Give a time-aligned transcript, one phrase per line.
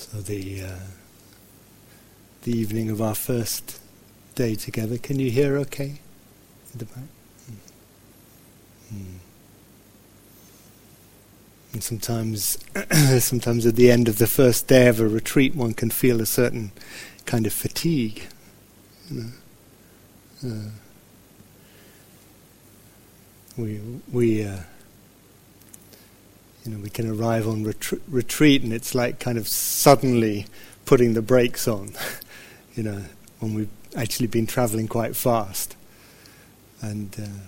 [0.00, 0.78] So the uh,
[2.44, 3.80] the evening of our first
[4.34, 6.00] day together, can you hear okay?
[6.72, 7.04] In the back.
[8.94, 9.18] Mm.
[11.74, 12.56] And sometimes,
[13.18, 16.26] sometimes at the end of the first day of a retreat, one can feel a
[16.26, 16.72] certain
[17.26, 18.22] kind of fatigue.
[19.10, 19.32] You
[20.42, 20.48] know?
[20.48, 20.70] uh,
[23.58, 23.80] we
[24.10, 24.60] we uh,
[26.64, 30.46] you know we can arrive on retr- retreat and it's like kind of suddenly
[30.90, 31.92] putting the brakes on,
[32.74, 33.04] you know,
[33.38, 35.76] when we've actually been traveling quite fast,
[36.80, 37.44] and, uh,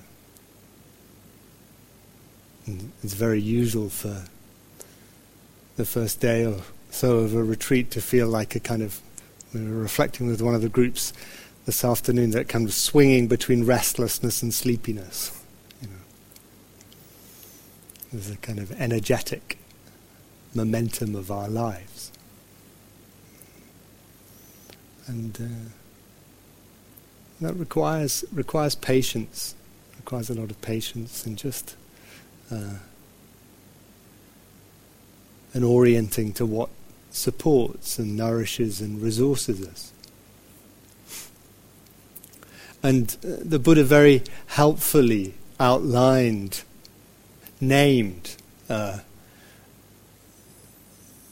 [2.67, 4.27] and it's very usual for
[5.77, 9.01] the first day or so of a retreat to feel like a kind of
[9.53, 11.13] we were reflecting with one of the groups
[11.67, 15.42] this afternoon that kind of swinging between restlessness and sleepiness.
[18.13, 19.59] There's a kind of energetic
[20.55, 22.13] momentum of our lives.
[25.07, 25.71] And uh,
[27.41, 29.55] that requires requires patience,
[29.97, 31.75] requires a lot of patience and just
[32.51, 32.75] uh,
[35.55, 36.69] an orienting to what
[37.11, 39.93] supports and nourishes and resources us.
[42.83, 46.63] And uh, the Buddha very helpfully outlined
[47.63, 48.37] named
[48.69, 48.99] uh,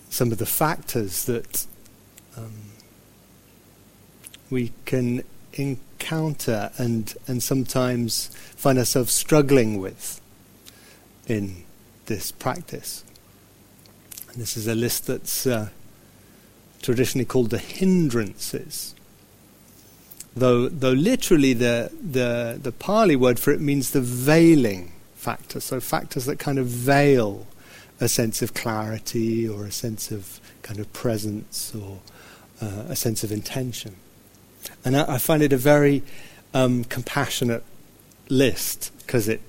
[0.08, 1.66] some of the factors that
[2.36, 2.52] um,
[4.48, 10.20] we can encounter and, and sometimes find ourselves struggling with
[11.26, 11.64] in
[12.06, 13.04] this practice.
[14.28, 15.70] And this is a list that's uh,
[16.80, 18.94] traditionally called the hindrances.
[20.36, 25.64] Though, though literally the, the, the Pali word for it means the veiling factors.
[25.64, 27.46] So factors that kind of veil
[28.00, 31.98] a sense of clarity or a sense of kind of presence or
[32.62, 33.96] uh, a sense of intention.
[34.84, 36.02] And I, I find it a very
[36.54, 37.62] um, compassionate
[38.28, 39.40] list because it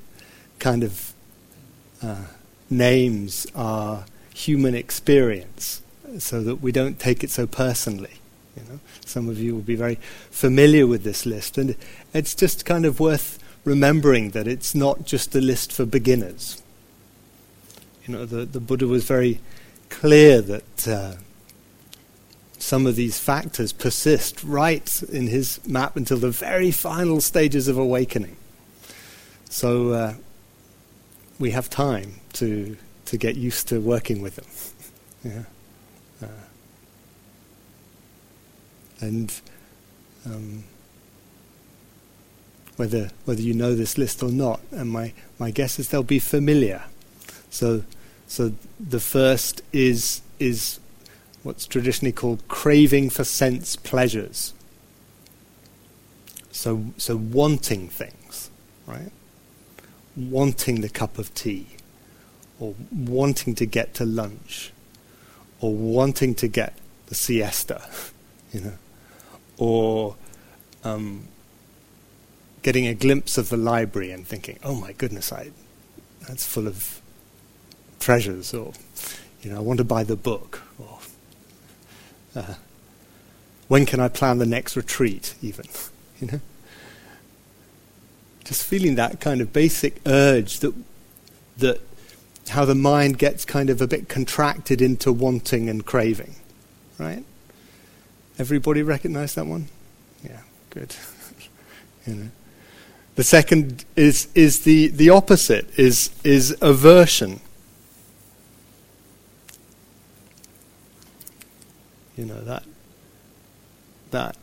[0.59, 1.13] kind of
[2.03, 2.25] uh,
[2.69, 5.81] names our human experience
[6.19, 8.19] so that we don't take it so personally.
[8.57, 9.95] You know, some of you will be very
[10.29, 11.75] familiar with this list, and
[12.13, 16.61] it's just kind of worth remembering that it's not just a list for beginners.
[18.05, 19.39] You know, the, the Buddha was very
[19.89, 21.13] clear that uh,
[22.57, 27.77] some of these factors persist right in his map until the very final stages of
[27.77, 28.37] awakening.
[29.49, 30.13] So uh,
[31.39, 34.45] we have time to to get used to working with them.
[36.21, 36.41] yeah, uh,
[39.01, 39.41] and
[40.25, 40.63] um,
[42.81, 44.59] whether whether you know this list or not.
[44.71, 46.85] And my, my guess is they'll be familiar.
[47.51, 47.83] So
[48.25, 50.79] so the first is is
[51.43, 54.55] what's traditionally called craving for sense pleasures.
[56.51, 58.49] So so wanting things,
[58.87, 59.11] right?
[60.15, 61.67] Wanting the cup of tea,
[62.59, 64.73] or wanting to get to lunch,
[65.59, 66.73] or wanting to get
[67.05, 67.87] the siesta,
[68.51, 68.77] you know,
[69.59, 70.15] or
[70.83, 71.27] um,
[72.61, 75.51] getting a glimpse of the library and thinking, "Oh my goodness, I
[76.27, 77.01] that's full of
[77.99, 78.73] treasures," or
[79.41, 80.99] you know, "I want to buy the book," or
[82.35, 82.55] uh,
[83.67, 85.65] "When can I plan the next retreat?" Even,
[86.19, 86.41] you know,
[88.43, 90.73] just feeling that kind of basic urge that
[91.57, 91.81] that
[92.49, 96.35] how the mind gets kind of a bit contracted into wanting and craving,
[96.97, 97.23] right?
[98.37, 99.67] Everybody recognize that one?
[100.23, 100.95] Yeah, good.
[102.07, 102.29] you know.
[103.15, 107.41] The second is, is the, the opposite, is, is aversion.
[112.17, 112.63] You know, that,
[114.11, 114.37] that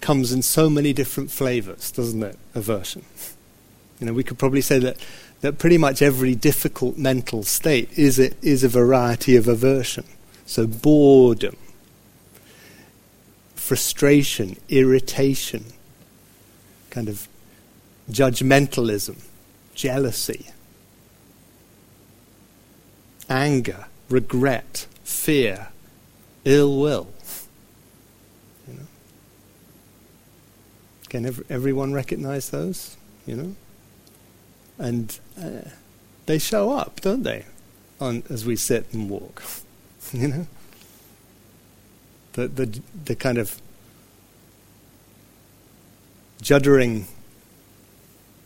[0.00, 2.38] comes in so many different flavors, doesn't it?
[2.54, 3.04] Aversion.
[4.00, 4.96] You know, we could probably say that,
[5.40, 10.04] that pretty much every difficult mental state is a, is a variety of aversion.
[10.46, 11.56] So boredom,
[13.54, 15.73] frustration, irritation,
[16.94, 17.26] kind of
[18.08, 19.20] judgmentalism,
[19.74, 20.46] jealousy,
[23.28, 25.68] anger, regret, fear,
[26.44, 27.08] ill will.
[28.68, 28.86] You know?
[31.08, 32.96] Can ev- everyone recognize those?
[33.26, 33.56] You know?
[34.78, 35.68] And uh,
[36.26, 37.44] they show up, don't they?
[38.00, 39.42] On, as we sit and walk.
[40.12, 40.46] you know?
[42.34, 43.60] The, the, the kind of
[46.44, 47.04] juddering,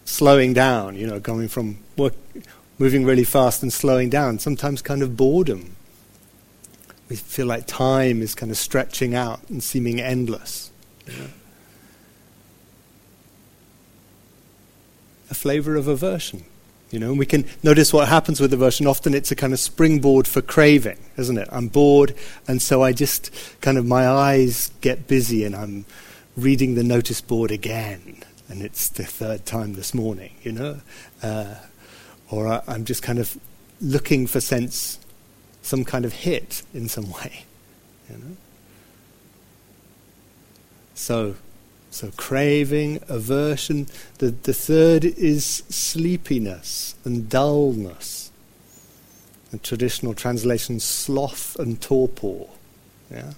[0.05, 2.15] slowing down, you know, going from work,
[2.79, 5.75] moving really fast and slowing down, sometimes kind of boredom,
[7.09, 10.71] We feel like time is kind of stretching out and seeming endless.
[15.31, 16.45] A flavor of aversion.
[16.91, 18.87] You know, and we can notice what happens with aversion.
[18.87, 21.49] Often it's a kind of springboard for craving, isn't it?
[21.53, 22.15] I'm bored,
[22.47, 23.31] and so I just
[23.61, 25.85] kind of, my eyes get busy and I'm
[26.38, 28.23] reading the notice board again.
[28.49, 30.81] And it's the third time this morning, you know?
[31.23, 31.56] Uh,
[32.31, 33.38] or I, I'm just kind of
[33.81, 34.99] looking for sense,
[35.62, 37.44] some kind of hit in some way,
[38.08, 38.37] you know?
[40.94, 41.37] So,
[41.90, 43.87] so craving, aversion.
[44.19, 48.31] The, the third is sleepiness and dullness.
[49.50, 52.46] The traditional translation, sloth and torpor.
[53.11, 53.32] Yeah?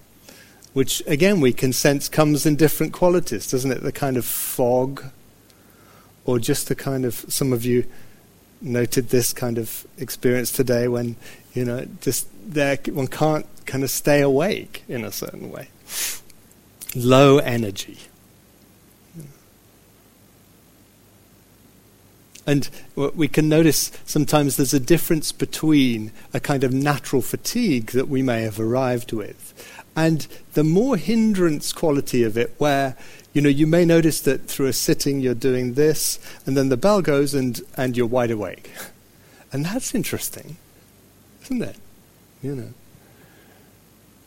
[0.72, 3.82] Which, again, we can sense comes in different qualities, doesn't it?
[3.82, 5.04] The kind of fog,
[6.24, 7.84] or just the kind of, some of you
[8.62, 11.16] noted this kind of experience today when,
[11.54, 15.68] you know, just there, one can't kind of stay awake in a certain way.
[16.94, 17.98] Low energy.
[22.46, 28.08] And we can notice sometimes there's a difference between a kind of natural fatigue that
[28.08, 29.54] we may have arrived with
[29.96, 32.96] and the more hindrance quality of it, where
[33.32, 36.76] you know you may notice that through a sitting you're doing this, and then the
[36.76, 38.70] bell goes and, and you're wide awake.
[39.52, 40.56] And that's interesting,
[41.42, 41.76] isn't it?
[42.42, 42.74] You know.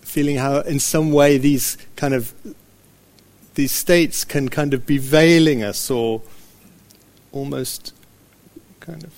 [0.01, 2.33] Feeling how in some way these kind of
[3.55, 6.21] these states can kind of be veiling us or
[7.31, 7.93] almost
[8.79, 9.11] kind of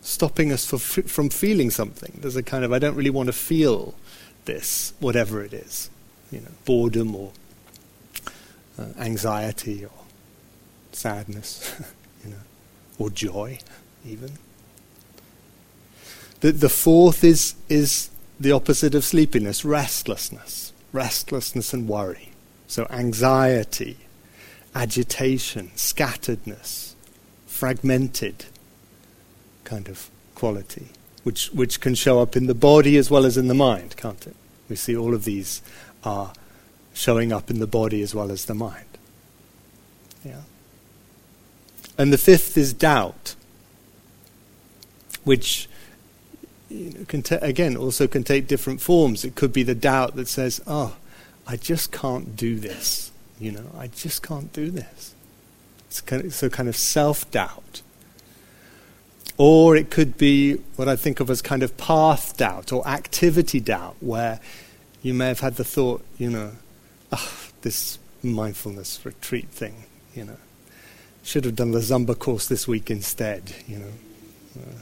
[0.00, 2.18] stopping us for, from feeling something.
[2.20, 3.94] There's a kind of, I don't really want to feel
[4.46, 5.90] this, whatever it is.
[6.32, 7.32] You know, boredom or
[8.78, 9.90] uh, anxiety or
[10.92, 11.80] sadness,
[12.24, 12.36] you know,
[12.98, 13.58] or joy,
[14.04, 14.32] even.
[16.40, 20.72] The, the fourth is, is the opposite of sleepiness restlessness.
[20.92, 22.30] Restlessness and worry.
[22.66, 23.98] So, anxiety,
[24.74, 26.94] agitation, scatteredness,
[27.46, 28.46] fragmented
[29.64, 30.88] kind of quality,
[31.26, 34.28] which, which can show up in the body as well as in the mind, can't
[34.28, 34.36] it?
[34.68, 35.60] We see all of these
[36.04, 36.32] are
[36.94, 38.86] showing up in the body as well as the mind.
[40.24, 40.42] Yeah.
[41.98, 43.34] And the fifth is doubt,
[45.24, 45.68] which
[46.70, 49.24] you know, can again also can take different forms.
[49.24, 50.94] It could be the doubt that says, "Oh,
[51.44, 55.12] I just can't do this." You know, I just can't do this.
[55.88, 57.82] It's kind of, so kind of self doubt.
[59.38, 63.60] Or it could be what I think of as kind of path doubt or activity
[63.60, 64.40] doubt, where
[65.02, 66.52] you may have had the thought, you know,
[67.12, 69.84] oh, this mindfulness retreat thing,
[70.14, 70.38] you know,
[71.22, 73.92] should have done the Zumba course this week instead, you know.
[74.58, 74.78] Uh,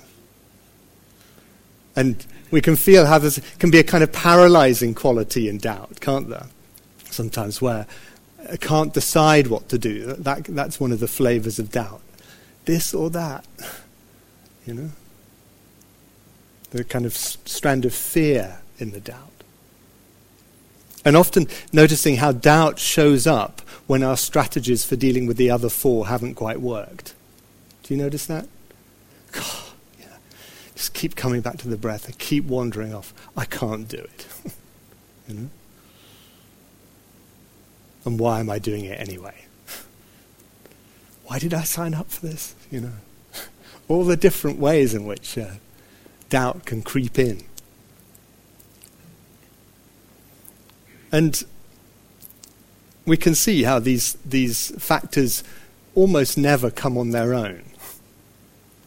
[1.96, 6.00] and we can feel how there can be a kind of paralyzing quality in doubt,
[6.00, 6.46] can't there?
[7.10, 7.86] Sometimes where
[8.50, 10.12] I can't decide what to do.
[10.14, 12.00] That, that's one of the flavors of doubt.
[12.64, 13.44] This or that.
[14.66, 14.90] You know?
[16.70, 19.30] The kind of strand of fear in the doubt.
[21.04, 25.68] And often noticing how doubt shows up when our strategies for dealing with the other
[25.68, 27.14] four haven't quite worked.
[27.82, 28.48] Do you notice that?
[29.32, 29.44] God,
[30.00, 30.16] yeah.
[30.74, 32.08] Just keep coming back to the breath.
[32.08, 33.12] I keep wandering off.
[33.36, 34.26] I can't do it.
[35.28, 35.48] you know?
[38.06, 39.44] And why am I doing it anyway?
[41.24, 42.54] Why did I sign up for this?
[42.70, 42.92] You know
[43.88, 45.52] all the different ways in which uh,
[46.28, 47.42] doubt can creep in.
[51.12, 51.44] And
[53.06, 55.44] we can see how these, these factors
[55.94, 57.62] almost never come on their own.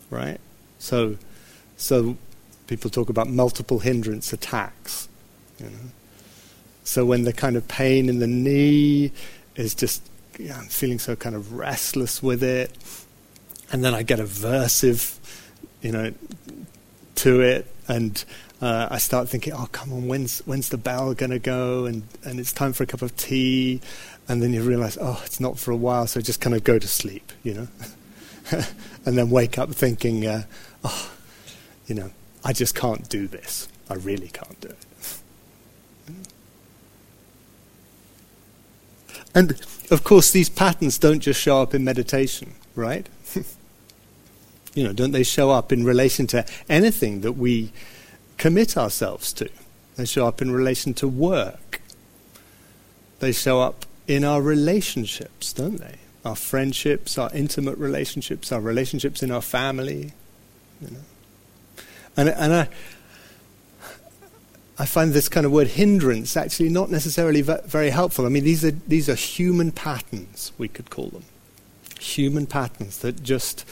[0.10, 0.39] Right?
[0.80, 1.18] So,
[1.77, 2.18] so
[2.68, 5.08] people talk about multiple hindrance attacks.
[5.60, 5.92] You know?
[6.84, 9.12] So when the kind of pain in the knee
[9.56, 10.01] is just,
[10.38, 12.72] yeah, I'm feeling so kind of restless with it,
[13.72, 15.18] and then I get aversive,
[15.82, 16.14] you know,
[17.16, 18.24] to it, and
[18.62, 21.86] uh, I start thinking, oh, come on, when's when's the bell going to go?
[21.86, 23.82] And and it's time for a cup of tea,
[24.28, 26.80] and then you realize, oh, it's not for a while, so just kind of go
[26.80, 27.68] to sleep, you know,
[29.06, 30.44] and then wake up thinking, uh,
[30.84, 31.12] oh,
[31.88, 32.12] you know,
[32.44, 33.68] I just can't do this.
[33.90, 34.78] I really can't do it.
[39.34, 39.52] And
[39.92, 43.08] of course, these patterns don't just show up in meditation, right?
[44.74, 47.72] you know, don't they show up in relation to anything that we
[48.38, 49.50] commit ourselves to?
[49.96, 51.82] They show up in relation to work.
[53.20, 55.96] They show up in our relationships, don't they?
[56.24, 60.14] Our friendships, our intimate relationships, our relationships in our family.
[60.82, 61.84] You know.
[62.16, 62.70] And, and I,
[64.80, 68.26] I find this kind of word hindrance actually not necessarily very helpful.
[68.26, 71.24] I mean, these are, these are human patterns, we could call them.
[72.16, 73.66] Human patterns that just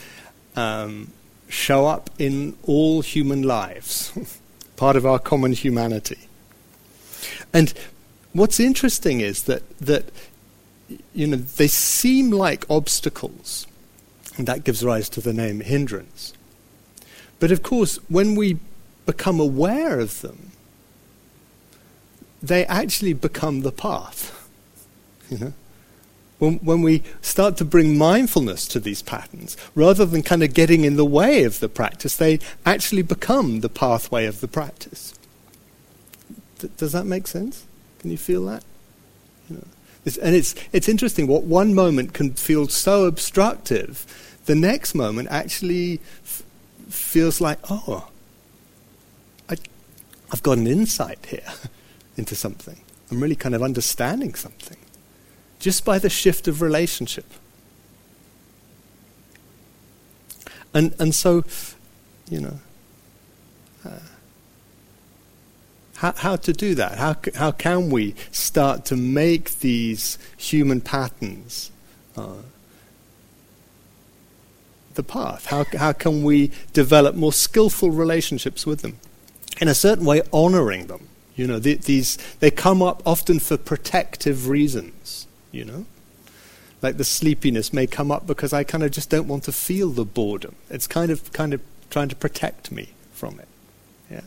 [0.56, 1.12] um,
[1.48, 4.12] show up in all human lives,
[4.76, 6.28] part of our common humanity.
[7.54, 7.74] And
[8.34, 10.06] what's interesting is that, that
[11.14, 13.68] you know, they seem like obstacles,
[14.38, 16.34] and that gives rise to the name hindrance.
[17.40, 18.60] But of course, when we
[19.06, 20.52] become aware of them,
[22.42, 24.32] they actually become the path.
[25.32, 25.54] You know?
[26.38, 30.84] When, when we start to bring mindfulness to these patterns, rather than kind of getting
[30.84, 35.14] in the way of the practice, they actually become the pathway of the practice.
[36.78, 37.66] Does that make sense?
[38.00, 38.64] Can you feel that?
[39.50, 39.68] You know,
[40.22, 44.06] and it's, it's interesting what one moment can feel so obstructive,
[44.46, 46.44] the next moment actually f-
[46.90, 48.10] feels like, oh,
[49.50, 49.56] I,
[50.32, 51.48] I've got an insight here
[52.18, 52.80] into something.
[53.10, 54.78] I'm really kind of understanding something
[55.66, 57.26] just by the shift of relationship.
[60.76, 61.44] And, and so,
[62.30, 62.60] you know,
[63.84, 63.90] uh,
[65.96, 67.00] how, how to do that?
[67.00, 71.72] How, how can we start to make these human patterns
[72.16, 72.44] uh,
[74.94, 75.48] the path?
[75.48, 79.00] How, how can we develop more skillful relationships with them?
[79.60, 81.08] In a certain way, honoring them.
[81.36, 85.26] You know, the, these, they come up often for protective reasons
[85.56, 85.86] you know?
[86.82, 89.90] Like the sleepiness may come up because I kind of just don't want to feel
[89.90, 90.56] the boredom.
[90.70, 93.48] It's kind of kind of trying to protect me from it.
[94.12, 94.22] Yeah.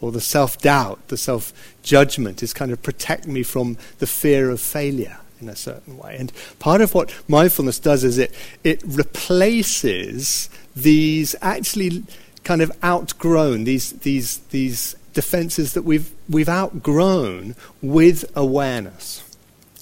[0.00, 4.50] Or the self doubt, the self judgment is kind of protect me from the fear
[4.50, 6.16] of failure in a certain way.
[6.18, 8.32] And part of what mindfulness does is it
[8.62, 12.04] it replaces these actually
[12.44, 19.27] kind of outgrown these these these defenses that we've we've outgrown with awareness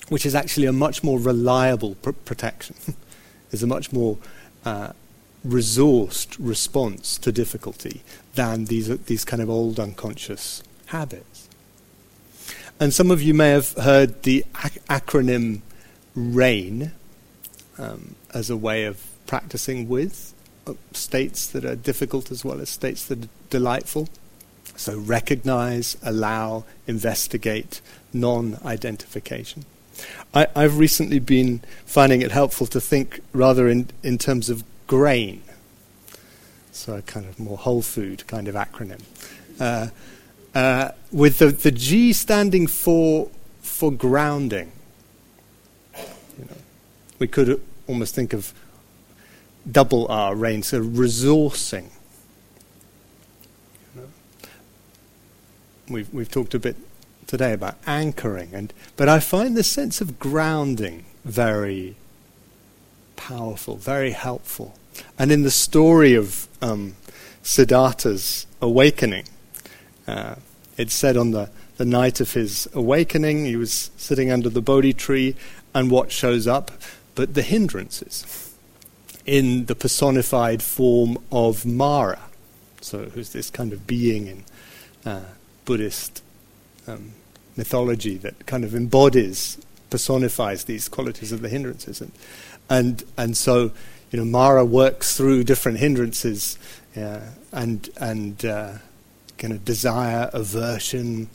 [0.09, 2.77] which is actually a much more reliable pr- protection,
[3.53, 4.19] is a much more
[4.65, 4.93] uh,
[5.47, 8.03] resourced response to difficulty
[8.35, 11.49] than these, these kind of old unconscious habits.
[12.79, 15.63] And some of you may have heard the ac- acronym
[16.15, 16.93] RAIN
[17.79, 20.35] um, as a way of practicing with
[20.67, 24.09] uh, states that are difficult as well as states that are delightful.
[24.77, 27.81] So recognize, allow, investigate,
[28.13, 29.65] non identification.
[30.35, 35.43] I, have recently been finding it helpful to think rather in, in terms of grain.
[36.73, 39.03] So a kind of more whole food kind of acronym.
[39.59, 39.89] Uh,
[40.55, 43.31] uh, with the, the G standing for,
[43.63, 44.73] for grounding.
[45.97, 46.57] You know,
[47.19, 48.53] we could almost think of
[49.71, 51.89] double R, rain, so resourcing.
[55.89, 56.77] We've, we've talked a bit
[57.27, 61.97] today about anchoring, and but I find the sense of grounding very
[63.17, 64.77] powerful, very helpful.
[65.19, 66.95] And in the story of um,
[67.43, 69.25] Siddhartha's awakening,
[70.07, 70.37] uh,
[70.77, 74.93] it's said on the, the night of his awakening, he was sitting under the Bodhi
[74.93, 75.35] tree,
[75.75, 76.71] and what shows up
[77.15, 78.55] but the hindrances
[79.25, 82.21] in the personified form of Mara.
[82.81, 84.45] So, who's this kind of being in
[85.05, 85.25] uh,
[85.65, 86.23] Buddhist
[86.87, 87.13] um,
[87.57, 89.59] mythology that kind of embodies,
[89.91, 92.01] personifies these qualities of the hindrances.
[92.01, 92.13] And,
[92.69, 93.73] and, and so,
[94.11, 96.59] you know, Mara works through different hindrances
[96.97, 97.21] uh,
[97.53, 98.73] and, and uh,
[99.39, 101.29] kind of desire, aversion,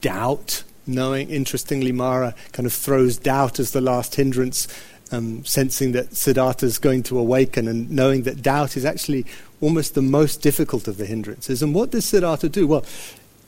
[0.00, 0.64] doubt.
[0.86, 4.68] Knowing, interestingly, Mara kind of throws doubt as the last hindrance,
[5.12, 9.26] um, sensing that Siddhartha is going to awaken, and knowing that doubt is actually
[9.60, 11.62] almost the most difficult of the hindrances.
[11.62, 12.66] And what does Siddhartha do?
[12.66, 12.86] Well,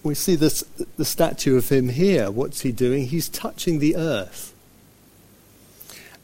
[0.02, 0.62] we see this,
[0.96, 2.30] the statue of him here.
[2.30, 3.06] What's he doing?
[3.06, 4.54] He's touching the earth.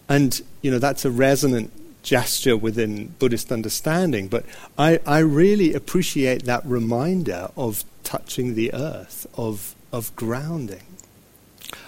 [0.09, 4.45] And, you know, that's a resonant gesture within Buddhist understanding, but
[4.79, 10.87] I, I really appreciate that reminder of touching the earth, of, of grounding,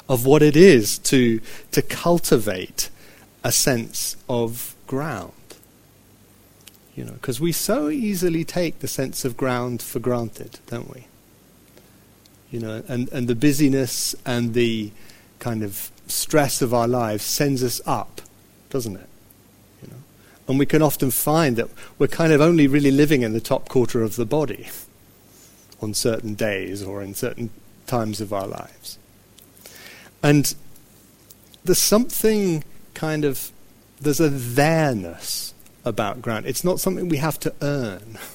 [0.08, 1.40] of what it is to,
[1.70, 2.90] to cultivate
[3.44, 5.32] a sense of ground.
[6.96, 11.06] You know, because we so easily take the sense of ground for granted, don't we?
[12.50, 14.90] You know, and, and the busyness and the
[15.38, 18.20] kind of stress of our lives sends us up,
[18.70, 19.08] doesn't it?
[19.82, 20.02] You know?
[20.48, 23.68] And we can often find that we're kind of only really living in the top
[23.68, 24.68] quarter of the body
[25.82, 27.50] on certain days or in certain
[27.86, 28.98] times of our lives.
[30.22, 30.54] And
[31.64, 32.64] there's something
[32.94, 33.52] kind of,
[34.00, 36.46] there's a there-ness about ground.
[36.46, 38.18] It's not something we have to earn.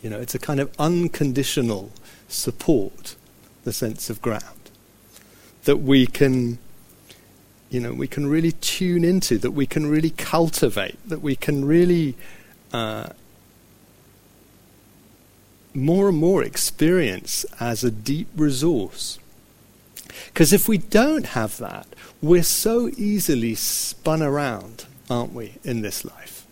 [0.00, 1.90] You know, it's a kind of unconditional
[2.28, 3.16] support
[3.64, 4.70] the sense of ground.
[5.64, 6.58] That we can,
[7.70, 11.64] you know, we can really tune into, that we can really cultivate, that we can
[11.64, 12.14] really
[12.72, 13.08] uh,
[15.74, 19.18] more and more experience as a deep resource.
[20.26, 21.86] Because if we don't have that,
[22.22, 26.46] we're so easily spun around, aren't we, in this life?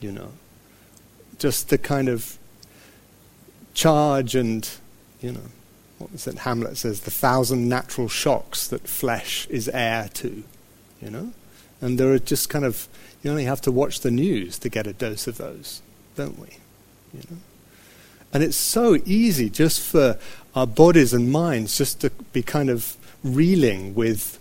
[0.00, 0.32] You know,
[1.38, 2.38] just the kind of
[3.74, 4.68] charge and,
[5.20, 5.40] you know,
[5.98, 6.38] what was it?
[6.38, 10.42] Hamlet says, the thousand natural shocks that flesh is heir to,
[11.00, 11.32] you know?
[11.80, 12.88] And there are just kind of,
[13.22, 15.82] you only have to watch the news to get a dose of those,
[16.16, 16.48] don't we?
[17.14, 17.36] You know?
[18.32, 20.18] And it's so easy just for
[20.54, 24.38] our bodies and minds just to be kind of reeling with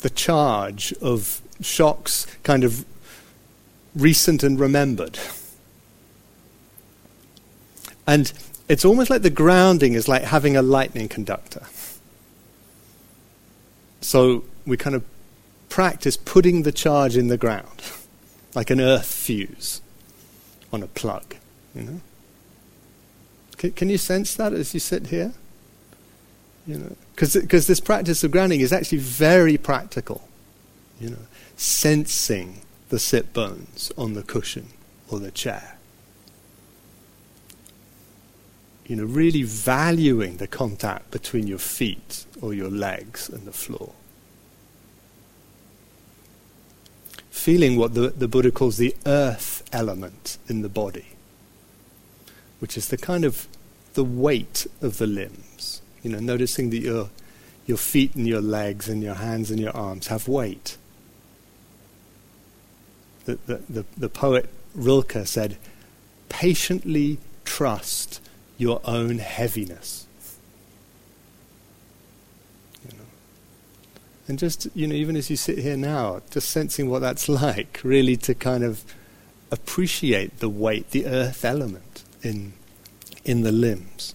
[0.00, 2.84] the charge of shocks kind of
[3.94, 5.18] recent and remembered.
[8.06, 8.32] And
[8.68, 11.66] it's almost like the grounding is like having a lightning conductor.
[14.00, 15.04] So we kind of
[15.68, 17.82] practice putting the charge in the ground,
[18.54, 19.80] like an earth fuse
[20.72, 21.36] on a plug,
[21.74, 22.00] you know?
[23.58, 25.32] Can, can you sense that as you sit here?
[26.66, 30.28] You know, because this practice of grounding is actually very practical.
[31.00, 31.26] You know,
[31.56, 34.68] sensing the sit bones on the cushion
[35.08, 35.76] or the chair.
[38.92, 43.94] You know, really valuing the contact between your feet or your legs and the floor.
[47.30, 51.06] Feeling what the, the Buddha calls the earth element in the body
[52.60, 53.48] which is the kind of
[53.94, 55.80] the weight of the limbs.
[56.02, 57.08] You know, noticing that your
[57.64, 60.76] your feet and your legs and your hands and your arms have weight.
[63.24, 65.56] The, the, the, the poet Rilke said,
[66.28, 68.20] patiently trust
[68.62, 70.06] your own heaviness.
[72.88, 73.04] You know.
[74.28, 77.80] And just, you know, even as you sit here now, just sensing what that's like,
[77.82, 78.84] really to kind of
[79.50, 82.52] appreciate the weight, the earth element in,
[83.24, 84.14] in the limbs.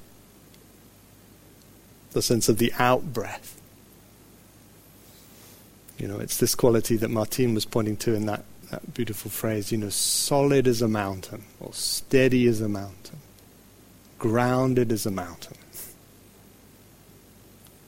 [2.11, 3.61] The sense of the out breath.
[5.99, 9.71] You know, it's this quality that Martine was pointing to in that, that beautiful phrase,
[9.71, 13.19] you know, solid as a mountain, or steady as a mountain,
[14.19, 15.57] grounded as a mountain.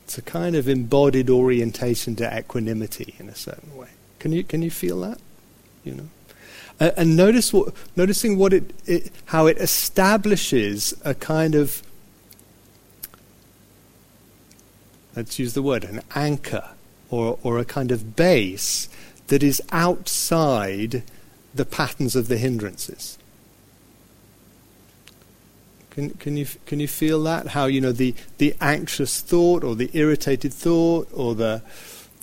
[0.03, 3.89] It's a kind of embodied orientation to equanimity in a certain way.
[4.17, 5.19] Can you, can you feel that?
[5.83, 6.09] You know?
[6.79, 11.83] Uh, and notice what, noticing what it, it, how it establishes a kind of,
[15.15, 16.69] let's use the word, an anchor
[17.11, 18.89] or, or a kind of base
[19.27, 21.03] that is outside
[21.53, 23.17] the patterns of the hindrances.
[25.89, 27.47] Can, can, you, can you feel that?
[27.47, 31.61] How, you know, the, the anxious thought or the irritated thought or the,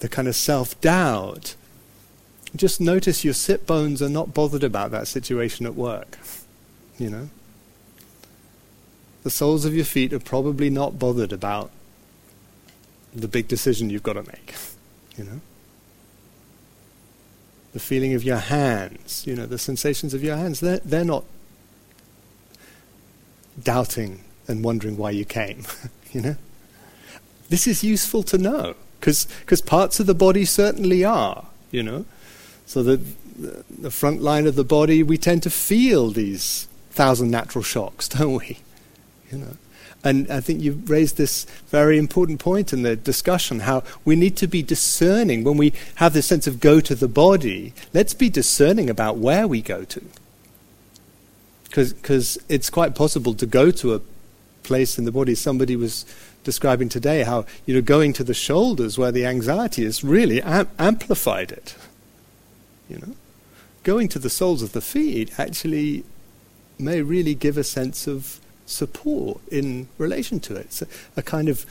[0.00, 1.57] the kind of self doubt
[2.57, 6.18] just notice your sit bones are not bothered about that situation at work.
[6.98, 7.29] You know?
[9.22, 11.70] The soles of your feet are probably not bothered about
[13.14, 14.55] the big decision you've got to make.
[15.16, 15.40] You know?
[17.72, 21.24] The feeling of your hands, you know, the sensations of your hands, they're, they're not
[23.62, 25.64] doubting and wondering why you came.
[26.12, 26.37] you know?
[27.49, 29.27] This is useful to know because
[29.64, 32.05] parts of the body certainly are, you know.
[32.66, 33.01] So the,
[33.79, 38.35] the front line of the body, we tend to feel these thousand natural shocks, don't
[38.35, 38.59] we?
[39.31, 39.57] You know.
[40.05, 44.37] And I think you've raised this very important point in the discussion how we need
[44.37, 47.75] to be discerning when we have this sense of go to the body.
[47.92, 50.03] Let's be discerning about where we go to.
[51.77, 54.01] Because it's quite possible to go to a
[54.62, 55.35] place in the body.
[55.35, 56.05] Somebody was
[56.43, 60.69] describing today how you know going to the shoulders where the anxiety is really am-
[60.79, 61.77] amplified it.
[62.89, 63.17] You know,
[63.83, 66.05] going to the soles of the feet actually
[66.79, 70.67] may really give a sense of support in relation to it.
[70.67, 70.87] It's a,
[71.17, 71.67] a kind of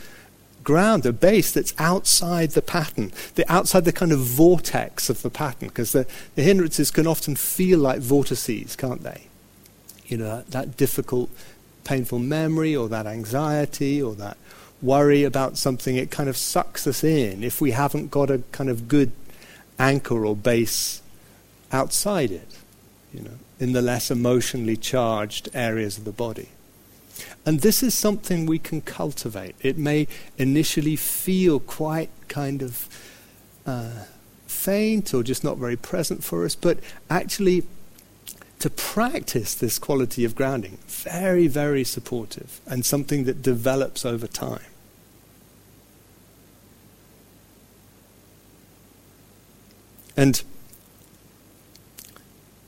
[0.63, 5.30] ground, a base that's outside the pattern, the outside the kind of vortex of the
[5.30, 9.28] pattern, because the, the hindrances can often feel like vortices, can't they?
[10.08, 11.30] You know, that, that difficult,
[11.84, 14.38] painful memory or that anxiety or that
[14.82, 18.70] worry about something, it kind of sucks us in if we haven't got a kind
[18.70, 19.12] of good
[19.80, 21.02] anchor or base
[21.72, 22.58] outside it,
[23.13, 26.50] you know, in the less emotionally charged areas of the body.
[27.46, 29.56] And this is something we can cultivate.
[29.62, 32.89] It may initially feel quite kind of
[33.65, 34.06] uh,
[34.48, 37.63] faint or just not very present for us, but actually,
[38.65, 44.65] to practice this quality of grounding, very, very supportive and something that develops over time.
[50.17, 50.41] And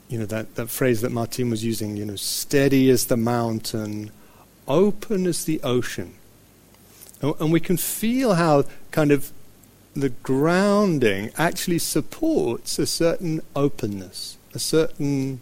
[0.08, 4.12] you know that, that phrase that Martine was using, you know, steady as the mountain,
[4.68, 6.14] open as the ocean.
[7.24, 9.32] And, and we can feel how kind of
[9.96, 15.42] the grounding actually supports a certain openness, a certain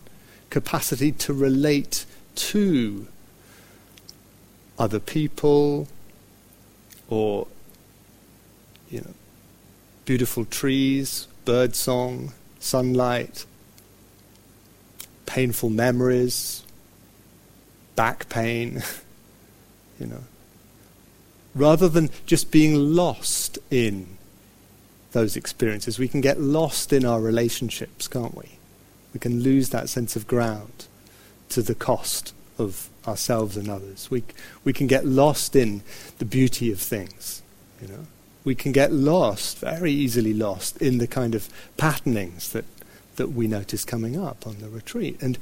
[0.55, 3.05] capacity to relate to
[4.79, 5.85] other people
[7.09, 7.45] or
[8.89, 9.13] you know
[10.05, 13.45] beautiful trees, bird song, sunlight,
[15.25, 16.63] painful memories,
[17.97, 18.81] back pain,
[19.99, 20.23] you know.
[21.53, 24.17] Rather than just being lost in
[25.11, 28.54] those experiences, we can get lost in our relationships, can't we?
[29.15, 30.87] We can lose that sense of ground
[31.47, 34.11] to the cost of ourselves and others.
[34.11, 34.25] We,
[34.65, 35.83] we can get lost in
[36.17, 37.41] the beauty of things,
[37.81, 38.07] you know.
[38.43, 41.47] We can get lost, very easily lost, in the kind of
[41.77, 42.65] patternings that,
[43.15, 45.21] that we notice coming up on the retreat.
[45.21, 45.37] And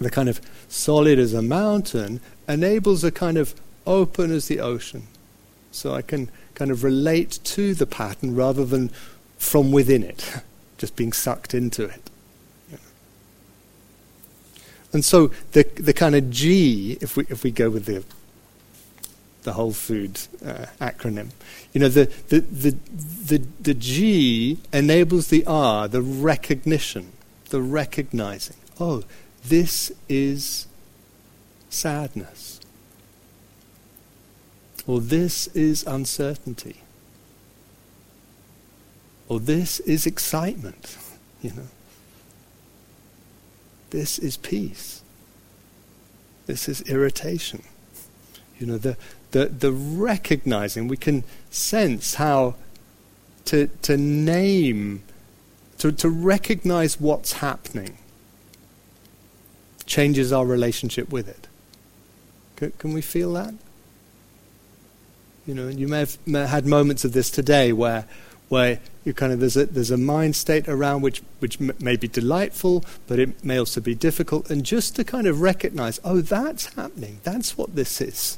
[0.00, 3.54] the kind of solid as a mountain enables a kind of
[3.86, 5.06] open as the ocean.
[5.70, 8.88] So I can kind of relate to the pattern rather than
[9.36, 10.40] from within it,
[10.78, 12.08] just being sucked into it.
[14.92, 18.04] And so the the kind of G, if we if we go with the
[19.42, 21.30] the whole food uh, acronym,
[21.72, 22.76] you know the, the the
[23.26, 27.12] the the G enables the R, the recognition,
[27.50, 28.56] the recognizing.
[28.78, 29.04] Oh,
[29.44, 30.66] this is
[31.70, 32.60] sadness.
[34.86, 36.82] Or this is uncertainty.
[39.28, 40.96] Or this is excitement,
[41.42, 41.68] you know.
[43.90, 45.02] This is peace.
[46.46, 47.62] This is irritation.
[48.58, 48.96] You know, the,
[49.32, 52.54] the, the recognizing, we can sense how
[53.46, 55.02] to, to name,
[55.78, 57.98] to, to recognize what's happening
[59.86, 61.46] changes our relationship with it.
[62.56, 63.54] Can, can we feel that?
[65.46, 68.06] You know, you may have, may have had moments of this today where,
[68.48, 71.94] where you kind of there's a there's a mind state around which which m- may
[71.94, 74.50] be delightful, but it may also be difficult.
[74.50, 77.20] And just to kind of recognize, oh, that's happening.
[77.22, 78.36] That's what this is.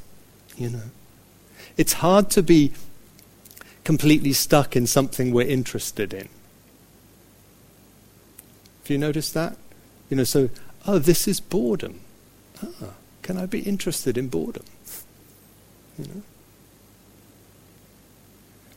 [0.55, 0.83] You know,
[1.75, 2.71] it's hard to be
[3.83, 6.29] completely stuck in something we're interested in.
[8.83, 9.57] Have you noticed that?
[10.11, 10.51] You know, so
[10.85, 12.01] oh, this is boredom.
[12.63, 14.65] Ah, can I be interested in boredom?
[15.97, 16.21] You know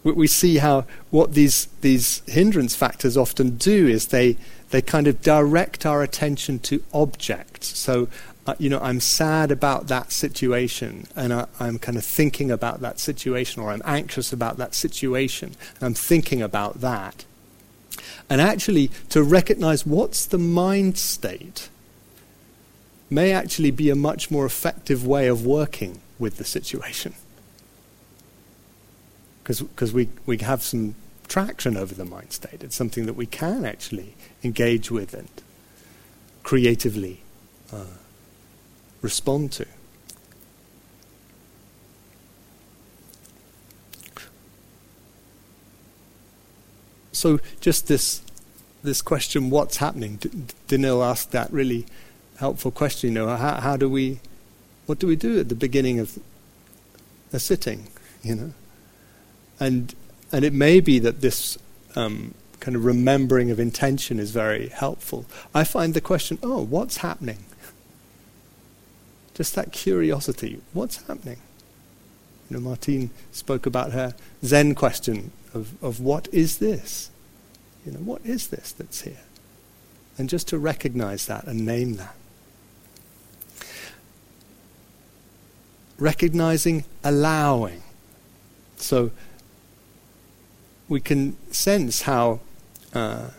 [0.04, 4.36] we see how what these these hindrance factors often do is they
[4.70, 7.78] they kind of direct our attention to objects.
[7.78, 8.08] So,
[8.46, 12.80] uh, you know, I'm sad about that situation, and I, am kind of thinking about
[12.80, 17.24] that situation, or I'm anxious about that situation, and I'm thinking about that.
[18.28, 21.68] And actually, to recognize what's the mind state
[23.10, 27.14] may actually be a much more effective way of working with the situation
[29.42, 30.94] because we, we have some
[31.28, 32.62] traction over the mind state.
[32.62, 35.28] It's something that we can actually engage with and
[36.42, 37.22] creatively
[37.72, 37.84] uh,
[39.00, 39.66] respond to.
[47.12, 48.22] So, just this
[48.82, 50.16] this question, what's happening?
[50.16, 50.30] D-
[50.68, 51.86] Danil asked that really
[52.36, 53.10] helpful question.
[53.10, 54.20] You know, how, how do we,
[54.86, 56.18] what do we do at the beginning of
[57.32, 57.88] a sitting?
[58.22, 58.52] You know,
[59.62, 59.94] and
[60.32, 61.58] and it may be that this
[61.94, 65.26] um, kind of remembering of intention is very helpful.
[65.54, 67.44] I find the question, oh, what's happening?
[69.34, 71.38] Just that curiosity, what's happening?
[72.48, 77.10] You know, Martine spoke about her Zen question of, of what is this?
[77.84, 79.24] You know, what is this that's here?
[80.16, 82.14] And just to recognize that and name that.
[85.98, 87.82] Recognizing, allowing.
[88.76, 89.10] So
[90.92, 92.38] we can sense how
[92.92, 93.30] uh,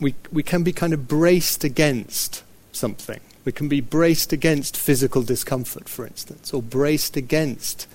[0.00, 3.20] we, we can be kind of braced against something.
[3.44, 7.86] We can be braced against physical discomfort, for instance, or braced against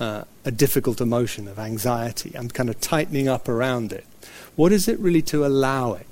[0.00, 4.04] uh, a difficult emotion of anxiety and kind of tightening up around it.
[4.56, 6.06] What is it really to allow it,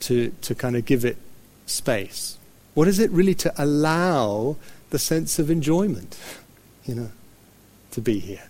[0.00, 1.18] to, to kind of give it
[1.66, 2.38] space?
[2.72, 4.56] What is it really to allow
[4.88, 6.18] the sense of enjoyment,
[6.86, 7.10] you know,
[7.90, 8.48] to be here?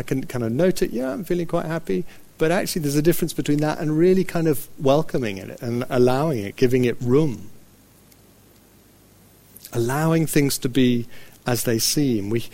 [0.00, 2.06] I can kind of note it, yeah, I'm feeling quite happy,
[2.38, 6.38] but actually, there's a difference between that and really kind of welcoming it and allowing
[6.38, 7.50] it, giving it room.
[9.74, 11.06] Allowing things to be
[11.46, 12.30] as they seem.
[12.30, 12.46] We,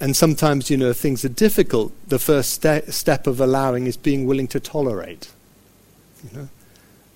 [0.00, 1.92] and sometimes, you know, things are difficult.
[2.08, 5.30] The first ste- step of allowing is being willing to tolerate.
[6.24, 6.48] You know,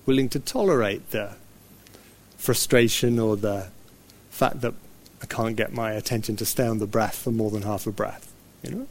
[0.05, 1.31] willing to tolerate the
[2.37, 3.67] frustration or the
[4.29, 4.73] fact that
[5.21, 7.91] I can't get my attention to stay on the breath for more than half a
[7.91, 8.31] breath.
[8.63, 8.87] You know?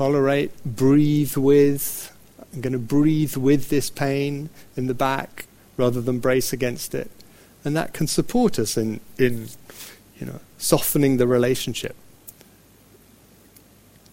[0.00, 2.10] Tolerate, breathe with.
[2.54, 5.44] I'm going to breathe with this pain in the back
[5.76, 7.10] rather than brace against it.
[7.66, 9.48] And that can support us in, in
[10.18, 11.94] you know, softening the relationship.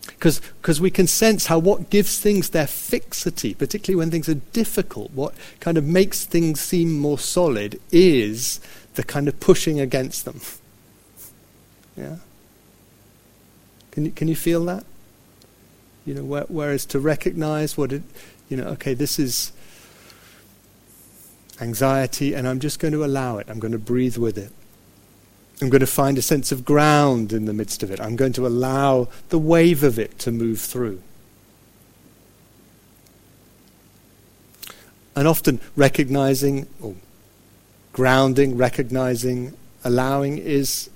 [0.08, 5.12] Because we can sense how what gives things their fixity, particularly when things are difficult,
[5.12, 8.60] what kind of makes things seem more solid is
[8.96, 10.42] the kind of pushing against them.
[11.96, 12.18] Yeah?
[13.92, 14.84] Can you, can you feel that?
[16.08, 18.02] You know, where, whereas to recognize what it,
[18.48, 19.52] you know, okay, this is
[21.60, 23.48] anxiety, and I'm just going to allow it.
[23.50, 24.54] I'm going to breathe with it.
[25.62, 28.00] I'm going to find a sense of ground in the midst of it.
[28.00, 31.02] I'm going to allow the wave of it to move through.
[35.14, 36.96] And often recognizing or
[37.92, 40.90] grounding, recognizing, allowing is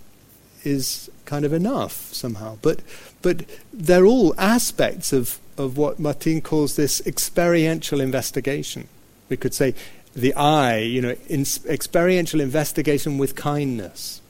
[0.64, 2.58] is kind of enough somehow.
[2.62, 2.82] But
[3.22, 8.88] but they're all aspects of, of what Martin calls this experiential investigation.
[9.30, 9.76] We could say
[10.16, 14.22] the I, you know, in experiential investigation with kindness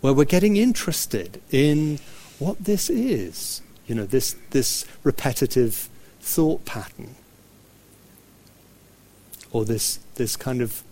[0.00, 1.98] where we're getting interested in
[2.38, 5.88] what this is, you know, this, this repetitive
[6.20, 7.16] thought pattern,
[9.52, 10.82] or this, this kind of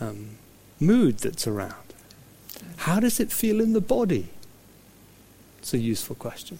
[0.00, 0.38] um,
[0.80, 1.74] mood that's around.
[2.78, 4.28] How does it feel in the body?
[5.68, 6.58] It's a useful question.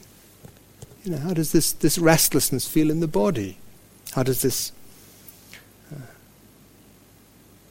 [1.02, 3.56] You know, how does this, this restlessness feel in the body?
[4.12, 4.70] How does this
[5.90, 6.00] uh,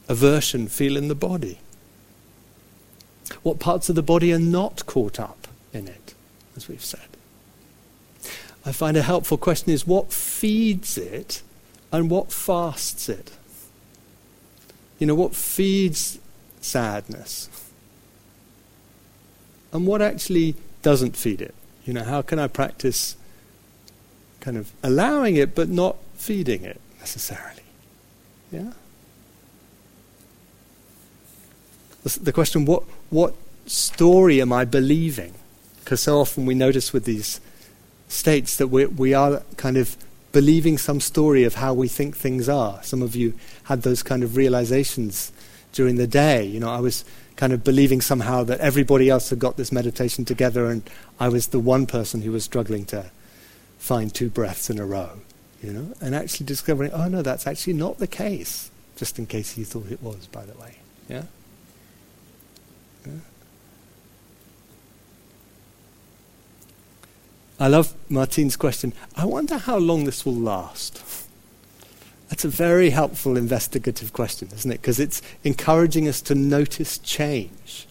[0.09, 1.59] aversion feel in the body?
[3.43, 6.15] What parts of the body are not caught up in it,
[6.55, 7.07] as we've said?
[8.65, 11.43] I find a helpful question is what feeds it
[11.91, 13.31] and what fasts it?
[14.97, 16.17] You know, what feeds
[16.61, 17.47] sadness?
[19.71, 21.55] And what actually doesn't feed it?
[21.85, 23.15] You know, how can I practice
[24.39, 27.63] kind of allowing it but not feeding it necessarily?
[28.51, 28.71] Yeah?
[32.15, 33.35] the question what, what
[33.65, 35.33] story am I believing?
[35.79, 37.41] Because so often we notice with these
[38.07, 39.97] states that we, we are kind of
[40.31, 42.81] believing some story of how we think things are.
[42.83, 45.31] Some of you had those kind of realizations
[45.73, 46.43] during the day.
[46.43, 47.03] You know, I was
[47.37, 50.87] kind of believing somehow that everybody else had got this meditation together and
[51.19, 53.11] I was the one person who was struggling to
[53.77, 55.11] find two breaths in a row,
[55.63, 59.57] you know, and actually discovering, oh no, that's actually not the case, just in case
[59.57, 60.77] you thought it was, by the way.
[61.07, 61.23] Yeah?
[67.59, 68.93] I love Martine's question.
[69.15, 71.01] I wonder how long this will last.
[72.29, 74.81] That's a very helpful investigative question, isn't it?
[74.81, 77.87] Because it's encouraging us to notice change.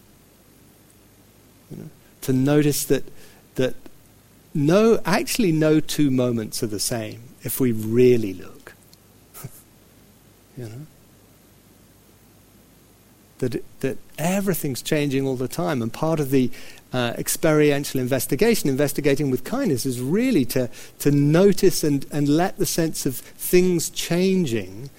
[1.71, 1.89] You know,
[2.21, 3.03] to notice that,
[3.55, 3.75] that
[4.53, 8.73] no, actually, no two moments are the same if we really look.
[10.57, 10.85] you know?
[13.39, 15.81] that, that everything's changing all the time.
[15.81, 16.51] And part of the
[16.93, 20.69] uh, experiential investigation, investigating with kindness, is really to,
[20.99, 24.89] to notice and, and let the sense of things changing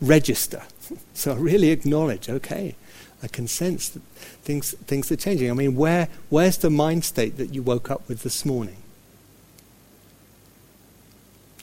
[0.00, 0.62] register.
[1.14, 2.76] so really acknowledge, okay,
[3.22, 4.02] I can sense that
[4.42, 5.50] things, things are changing.
[5.50, 8.78] I mean, where, where's the mind state that you woke up with this morning?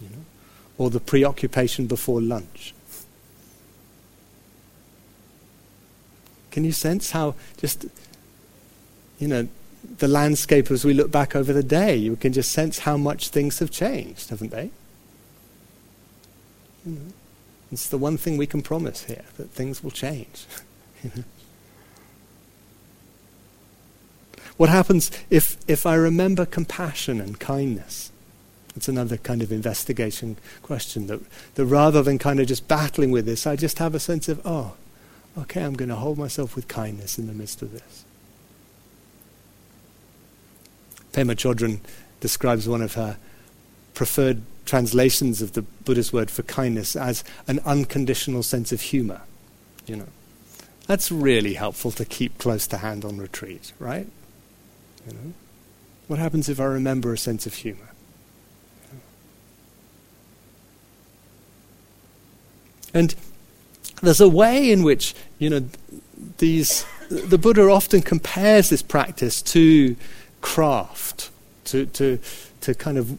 [0.01, 0.25] You know?
[0.77, 2.73] Or the preoccupation before lunch?
[6.51, 7.85] Can you sense how just,
[9.19, 9.47] you know,
[9.99, 13.29] the landscape as we look back over the day, you can just sense how much
[13.29, 14.71] things have changed, haven't they?
[16.85, 17.13] You know,
[17.71, 20.45] it's the one thing we can promise here that things will change.
[24.57, 28.11] what happens if, if I remember compassion and kindness?
[28.75, 31.19] It's another kind of investigation question that,
[31.55, 34.41] that rather than kind of just battling with this, I just have a sense of,
[34.45, 34.73] oh,
[35.37, 38.05] okay, I'm going to hold myself with kindness in the midst of this.
[41.13, 41.79] Pema Chodron
[42.19, 43.17] describes one of her
[43.93, 49.21] preferred translations of the Buddhist word for kindness as an unconditional sense of humor.
[49.87, 50.07] You know,
[50.85, 54.07] that's really helpful to keep close to hand on retreat, right?
[55.07, 55.33] You know,
[56.07, 57.89] what happens if I remember a sense of humor?
[62.93, 63.15] And
[64.01, 65.65] there's a way in which you know
[66.37, 69.95] these the Buddha often compares this practice to
[70.41, 71.29] craft,
[71.65, 72.19] to, to,
[72.61, 73.17] to kind of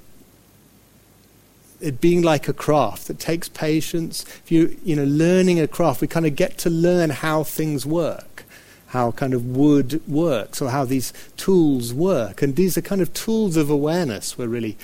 [1.81, 4.25] it being like a craft that takes patience.
[4.45, 7.87] If you, you know, learning a craft, we kind of get to learn how things
[7.87, 8.45] work,
[8.89, 12.43] how kind of wood works, or how these tools work.
[12.43, 14.77] And these are kind of tools of awareness we're really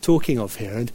[0.00, 0.76] talking of here.
[0.76, 0.92] And,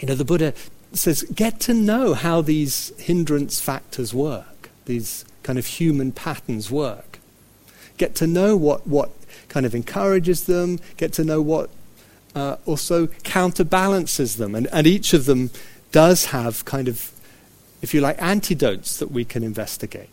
[0.00, 0.54] you know, the Buddha
[0.92, 7.18] says, get to know how these hindrance factors work, these kind of human patterns work.
[7.96, 9.10] Get to know what, what
[9.48, 11.70] kind of encourages them, get to know what
[12.34, 14.54] uh, also counterbalances them.
[14.54, 15.50] And, and each of them
[15.92, 17.12] does have kind of,
[17.82, 20.10] if you like, antidotes that we can investigate.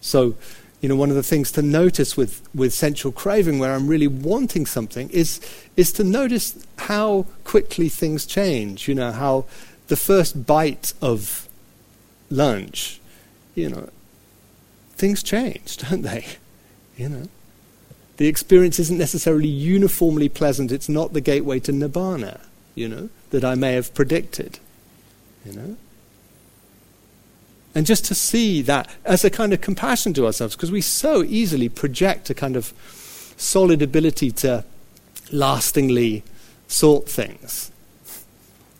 [0.00, 0.34] So,
[0.80, 4.06] you know, one of the things to notice with, with sensual craving, where I'm really
[4.06, 5.40] wanting something, is,
[5.76, 8.86] is to notice how quickly things change.
[8.86, 9.46] You know, how
[9.88, 11.48] the first bite of
[12.30, 13.00] lunch,
[13.54, 13.88] you know,
[14.96, 16.26] things change, don't they?
[16.96, 17.28] You know,
[18.16, 20.72] the experience isn't necessarily uniformly pleasant.
[20.72, 22.40] It's not the gateway to nibbana,
[22.74, 24.58] you know, that I may have predicted,
[25.44, 25.76] you know.
[27.74, 31.22] And just to see that as a kind of compassion to ourselves, because we so
[31.22, 32.72] easily project a kind of
[33.36, 34.64] solid ability to
[35.30, 36.22] lastingly
[36.68, 37.70] sort things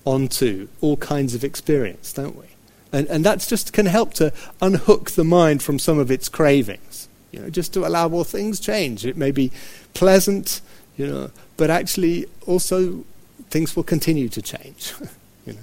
[0.06, 2.46] onto all kinds of experience, don't we?
[2.90, 7.08] And, and that's just can help to unhook the mind from some of its cravings.
[7.36, 9.04] You know, just to allow well things change.
[9.04, 9.52] It may be
[9.92, 10.62] pleasant,
[10.96, 13.04] you know, but actually also
[13.50, 14.94] things will continue to change.
[15.46, 15.60] you know.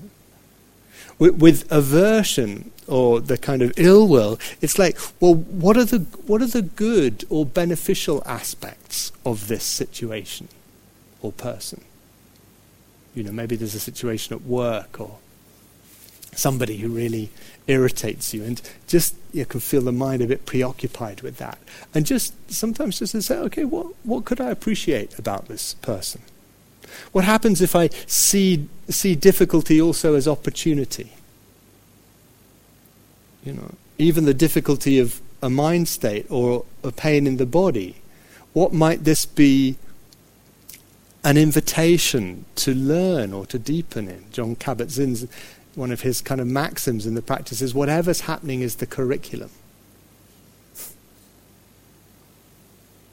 [1.17, 5.99] With, with aversion or the kind of ill will, it's like, well, what are the
[6.27, 10.49] what are the good or beneficial aspects of this situation
[11.23, 11.83] or person?
[13.15, 15.17] You know, maybe there's a situation at work or
[16.35, 17.29] somebody who really
[17.67, 21.57] irritates you and just you can feel the mind a bit preoccupied with that.
[21.93, 26.21] And just sometimes just to say okay what what could i appreciate about this person?
[27.11, 31.13] What happens if i see see difficulty also as opportunity?
[33.43, 37.95] You know even the difficulty of a mind state or a pain in the body
[38.53, 39.77] what might this be
[41.23, 44.25] an invitation to learn or to deepen in?
[44.31, 45.25] Jon Kabat-Zinn's
[45.75, 49.49] one of his kind of maxims in the practice is whatever's happening is the curriculum.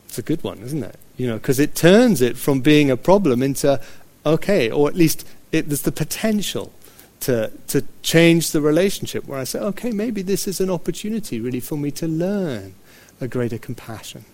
[0.08, 0.98] It's a good one, isn't it?
[1.16, 3.80] You know, because it turns it from being a problem into
[4.26, 6.72] okay, or at least it, there's the potential
[7.20, 9.26] to to change the relationship.
[9.26, 12.74] Where I say, okay, maybe this is an opportunity really for me to learn
[13.20, 14.24] a greater compassion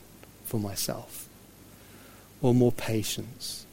[0.44, 1.28] for myself,
[2.40, 3.66] or more patience,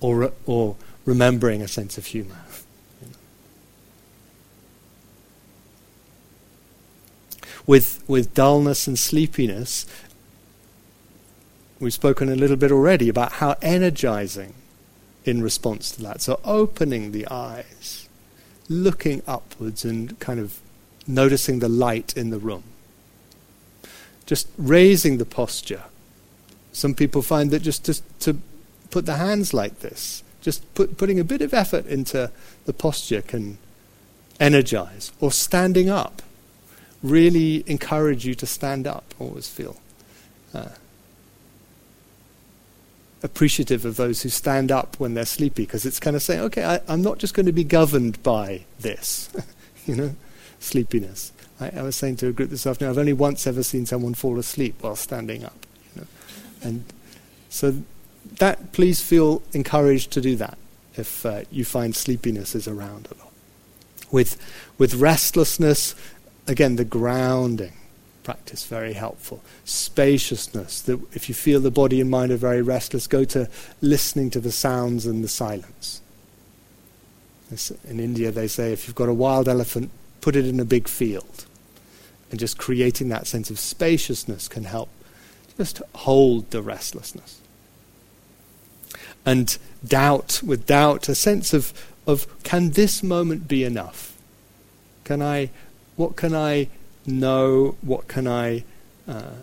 [0.00, 0.76] or or
[1.06, 2.38] remembering a sense of humor.
[7.72, 9.86] With, with dullness and sleepiness,
[11.80, 14.52] we've spoken a little bit already about how energizing
[15.24, 16.20] in response to that.
[16.20, 18.10] So opening the eyes,
[18.68, 20.60] looking upwards and kind of
[21.06, 22.64] noticing the light in the room.
[24.26, 25.84] Just raising the posture.
[26.72, 28.38] Some people find that just to, to
[28.90, 32.30] put the hands like this, just put, putting a bit of effort into
[32.66, 33.56] the posture can
[34.38, 35.10] energize.
[35.20, 36.20] Or standing up
[37.02, 39.76] really encourage you to stand up, always feel.
[40.54, 40.68] Uh,
[43.22, 46.64] appreciative of those who stand up when they're sleepy because it's kind of saying, okay,
[46.64, 49.30] I, am not just going to be governed by this,
[49.86, 50.16] you know,
[50.58, 51.32] sleepiness.
[51.60, 54.14] I, I, was saying to a group this afternoon, I've only once ever seen someone
[54.14, 56.06] fall asleep while standing up, you know,
[56.62, 56.84] and
[57.48, 57.74] so
[58.38, 60.58] that please feel encouraged to do that
[60.96, 63.32] if uh, you find sleepiness is around a lot.
[64.10, 64.36] With
[64.78, 65.94] with restlessness,
[66.46, 67.72] again, the grounding
[68.22, 69.42] practice very helpful.
[69.64, 73.48] Spaciousness, that if you feel the body and mind are very restless, go to
[73.80, 76.00] listening to the sounds and the silence.
[77.84, 79.90] In India, they say if you've got a wild elephant,
[80.20, 81.44] put it in a big field.
[82.30, 84.88] And just creating that sense of spaciousness can help
[85.58, 87.40] just hold the restlessness.
[89.26, 91.72] And doubt, with doubt, a sense of,
[92.06, 94.16] of can this moment be enough?
[95.04, 95.50] Can I
[95.96, 96.68] what can I
[97.06, 97.76] know?
[97.82, 98.64] What can I
[99.08, 99.36] uh,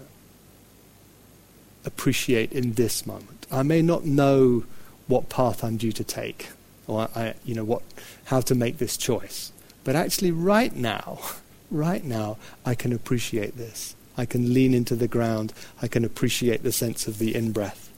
[1.85, 3.45] appreciate in this moment?
[3.51, 4.65] I may not know
[5.07, 6.49] what path I'm due to take,
[6.87, 7.81] or I, you know what,
[8.25, 9.51] how to make this choice.
[9.83, 11.19] But actually, right now,
[11.71, 13.95] right now, I can appreciate this.
[14.17, 15.53] I can lean into the ground.
[15.81, 17.89] I can appreciate the sense of the in breath.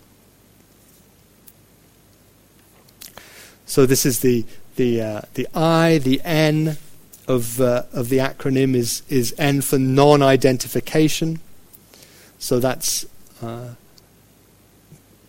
[3.66, 4.46] So this is the
[4.76, 6.78] the uh, the I, the N,
[7.28, 11.40] of, uh, of the acronym is, is N for non identification.
[12.40, 13.06] So that's,
[13.42, 13.76] uh,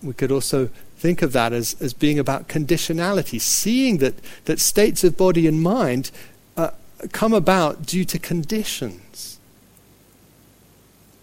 [0.03, 4.15] we could also think of that as, as being about conditionality, seeing that,
[4.45, 6.11] that states of body and mind
[6.57, 6.71] uh,
[7.13, 9.39] come about due to conditions.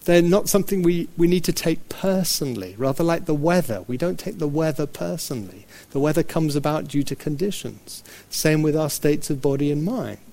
[0.05, 3.83] They're not something we, we need to take personally, rather like the weather.
[3.87, 5.65] We don't take the weather personally.
[5.91, 8.03] The weather comes about due to conditions.
[8.29, 10.28] Same with our states of body and mind.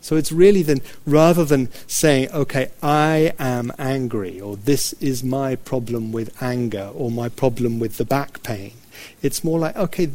[0.00, 5.56] So it's really then, rather than saying, okay, I am angry, or this is my
[5.56, 8.72] problem with anger, or my problem with the back pain,
[9.22, 10.10] it's more like, okay,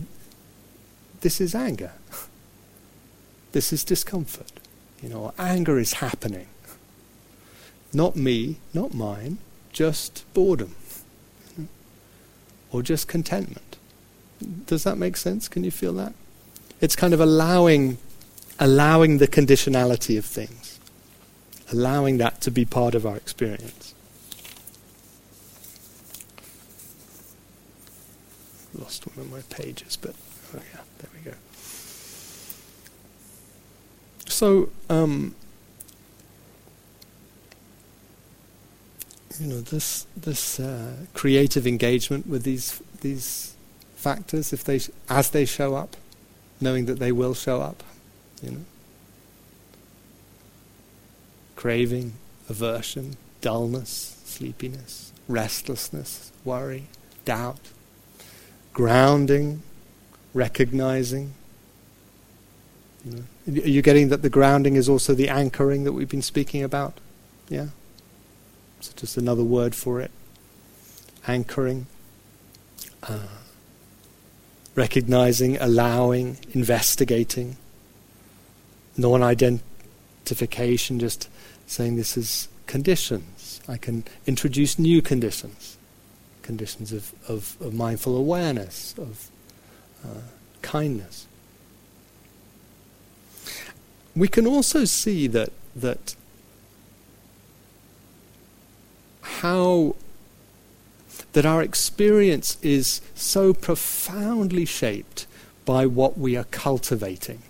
[1.21, 1.91] this is anger.
[3.51, 4.51] This is discomfort.
[5.01, 6.47] You know, anger is happening.
[7.93, 9.38] Not me, not mine,
[9.71, 10.75] just boredom.
[12.71, 13.77] Or just contentment.
[14.65, 15.47] Does that make sense?
[15.47, 16.13] Can you feel that?
[16.81, 17.97] It's kind of allowing
[18.60, 20.80] allowing the conditionality of things,
[21.72, 23.93] allowing that to be part of our experience.
[28.78, 30.16] Lost one of my pages, but
[30.56, 31.38] oh yeah, there we go.
[34.28, 35.34] So, um,
[39.39, 43.56] you know, this this uh, creative engagement with these these
[43.95, 44.80] factors, if they
[45.10, 45.95] as they show up,
[46.60, 47.84] knowing that they will show up,
[48.41, 48.65] you know?
[51.55, 52.13] Craving,
[52.49, 56.88] aversion, dullness, sleepiness, restlessness, worry,
[57.23, 57.59] doubt,
[58.73, 59.63] grounding,
[60.33, 61.33] recognizing.
[63.05, 63.61] You know?
[63.63, 66.99] Are you getting that the grounding is also the anchoring that we've been speaking about?
[67.49, 67.67] Yeah?
[68.81, 70.11] So just another word for it.
[71.27, 71.88] Anchoring.
[73.01, 73.19] Uh,
[74.75, 77.57] recognizing, allowing, investigating
[78.97, 81.29] non identification, just
[81.67, 83.61] saying this is conditions.
[83.67, 85.77] I can introduce new conditions,
[86.41, 89.29] conditions of, of, of mindful awareness, of
[90.03, 90.21] uh,
[90.61, 91.27] kindness.
[94.15, 96.15] We can also see that, that
[99.21, 99.95] how
[101.33, 105.27] that our experience is so profoundly shaped
[105.65, 107.41] by what we are cultivating.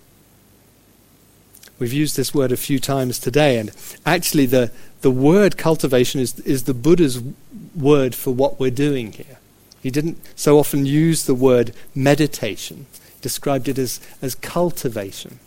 [1.78, 3.72] We've used this word a few times today, and
[4.06, 4.72] actually, the,
[5.02, 7.22] the word cultivation is, is the Buddha's
[7.76, 9.38] word for what we're doing here.
[9.84, 15.40] He didn't so often use the word meditation, he described it as, as cultivation,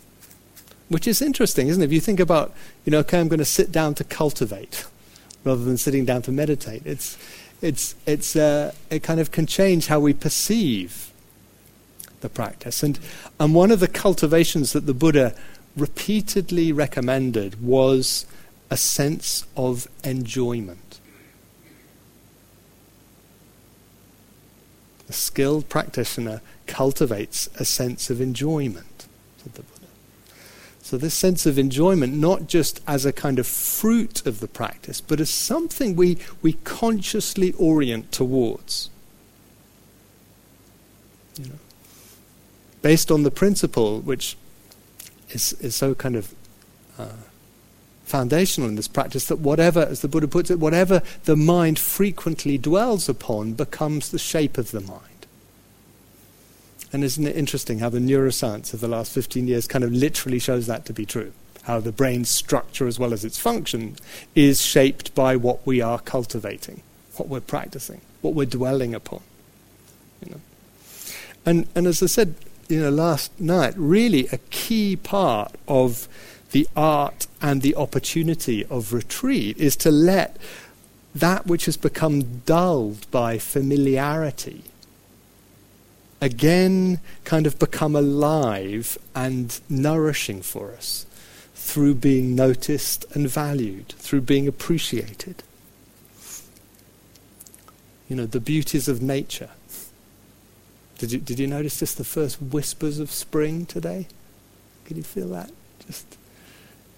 [0.87, 1.85] which is interesting, isn't it?
[1.85, 2.53] If you think about,
[2.85, 4.85] you know, okay, I'm going to sit down to cultivate
[5.43, 7.17] rather than sitting down to meditate, it's,
[7.61, 11.11] it's, it's, uh, it kind of can change how we perceive
[12.21, 12.83] the practice.
[12.83, 12.99] And,
[13.39, 15.35] and one of the cultivations that the Buddha
[15.75, 18.25] repeatedly recommended was
[18.69, 20.99] a sense of enjoyment.
[25.07, 29.07] A skilled practitioner cultivates a sense of enjoyment,
[29.37, 29.87] said the Buddha.
[30.83, 35.01] So, this sense of enjoyment, not just as a kind of fruit of the practice,
[35.01, 38.89] but as something we, we consciously orient towards.
[41.39, 41.59] You know,
[42.81, 44.37] based on the principle, which
[45.31, 46.33] is, is so kind of
[46.97, 47.07] uh,
[48.03, 52.57] foundational in this practice that whatever, as the Buddha puts it, whatever the mind frequently
[52.57, 55.03] dwells upon becomes the shape of the mind.
[56.91, 60.39] And isn't it interesting how the neuroscience of the last 15 years kind of literally
[60.39, 61.33] shows that to be true?
[61.63, 63.95] How the brain's structure as well as its function
[64.33, 66.81] is shaped by what we are cultivating,
[67.15, 69.21] what we're practicing, what we're dwelling upon.
[70.25, 70.41] You know?
[71.45, 72.33] And, and as I said,
[72.69, 76.07] you know, last night, really a key part of
[76.51, 80.37] the art and the opportunity of retreat is to let
[81.13, 84.63] that which has become dulled by familiarity
[86.21, 91.05] again kind of become alive and nourishing for us
[91.55, 95.43] through being noticed and valued, through being appreciated.
[98.07, 99.51] You know, the beauties of nature
[100.99, 104.05] did you, did you notice just the first whispers of spring today?
[104.83, 105.49] Can you feel that?
[105.87, 106.17] Just,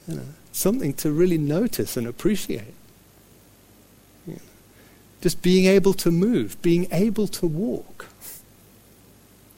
[0.08, 2.74] you know, something to really notice and appreciate.
[4.26, 4.40] You know,
[5.22, 8.08] just being able to move, being able to walk,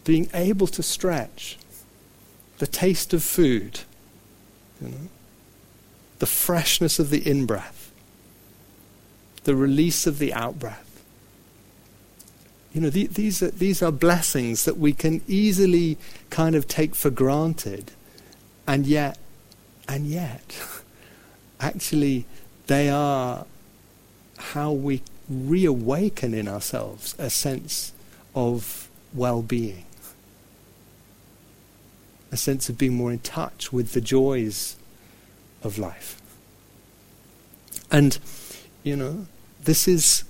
[0.04, 1.58] being able to stretch,
[2.58, 3.80] the taste of food,
[4.82, 5.08] you know,
[6.20, 7.92] the freshness of the in breath,
[9.46, 10.93] the release of the out breath.
[12.74, 15.98] You know, the, these, are, these are blessings that we can easily
[16.30, 17.92] kind of take for granted,
[18.68, 19.18] and yet
[19.88, 20.58] And yet,
[21.60, 22.26] actually,
[22.68, 23.46] they are
[24.38, 27.94] how we reawaken in ourselves a sense
[28.36, 29.86] of well being,
[32.32, 34.76] a sense of being more in touch with the joys
[35.64, 36.20] of life.
[37.92, 38.18] And,
[38.84, 39.28] you know,
[39.64, 40.24] this is,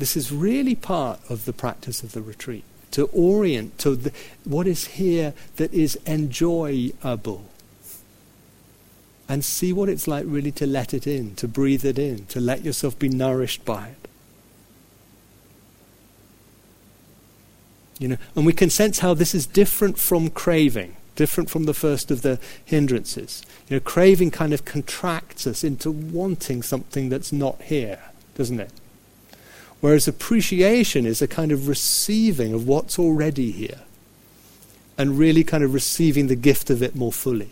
[0.00, 4.12] this is really part of the practice of the retreat to orient to the,
[4.44, 7.44] what is here that is enjoyable.
[9.28, 12.40] And see what it's like really to let it in, to breathe it in, to
[12.40, 14.08] let yourself be nourished by it.
[18.00, 21.74] You know, and we can sense how this is different from craving, different from the
[21.74, 23.42] first of the hindrances.
[23.68, 28.00] You know, craving kind of contracts us into wanting something that's not here,
[28.34, 28.72] doesn't it?
[29.80, 33.80] Whereas appreciation is a kind of receiving of what's already here
[34.98, 37.50] and really kind of receiving the gift of it more fully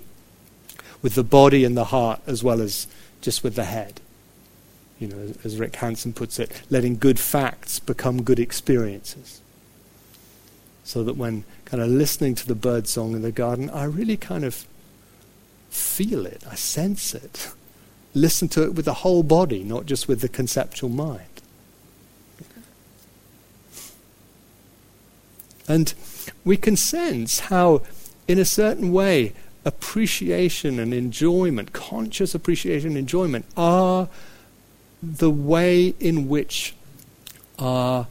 [1.01, 2.87] with the body and the heart as well as
[3.20, 4.01] just with the head.
[4.99, 9.41] You know, as Rick Hanson puts it, letting good facts become good experiences.
[10.85, 14.16] So that when kind of listening to the bird song in the garden, I really
[14.16, 14.66] kind of
[15.70, 17.53] feel it, I sense it.
[18.14, 21.22] Listen to it with the whole body, not just with the conceptual mind.
[25.69, 25.93] And
[26.45, 27.83] we can sense how,
[28.27, 34.09] in a certain way, appreciation and enjoyment, conscious appreciation and enjoyment, are
[35.03, 36.75] the way in which
[37.59, 38.07] our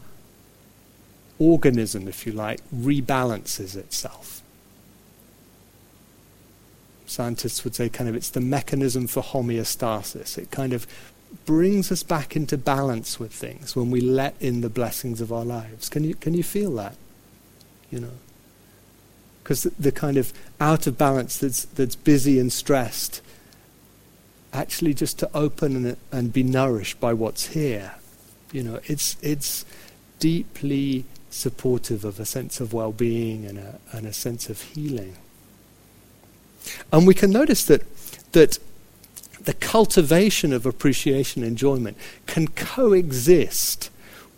[1.39, 4.41] organism, if you like, rebalances itself.
[7.05, 10.37] Scientists would say kind of it's the mechanism for homeostasis.
[10.37, 10.85] It kind of
[11.45, 15.45] brings us back into balance with things when we let in the blessings of our
[15.45, 15.89] lives.
[15.89, 16.95] Can you, can you feel that?
[17.91, 18.11] You know.
[19.43, 23.21] Because the, the kind of out of balance that's, that's busy and stressed,
[24.53, 27.95] actually just to open and, and be nourished by what's here,
[28.51, 29.65] you know, it's, it's
[30.19, 35.15] deeply supportive of a sense of well being and a, and a sense of healing.
[36.91, 37.83] And we can notice that,
[38.33, 38.59] that
[39.39, 43.89] the cultivation of appreciation and enjoyment can coexist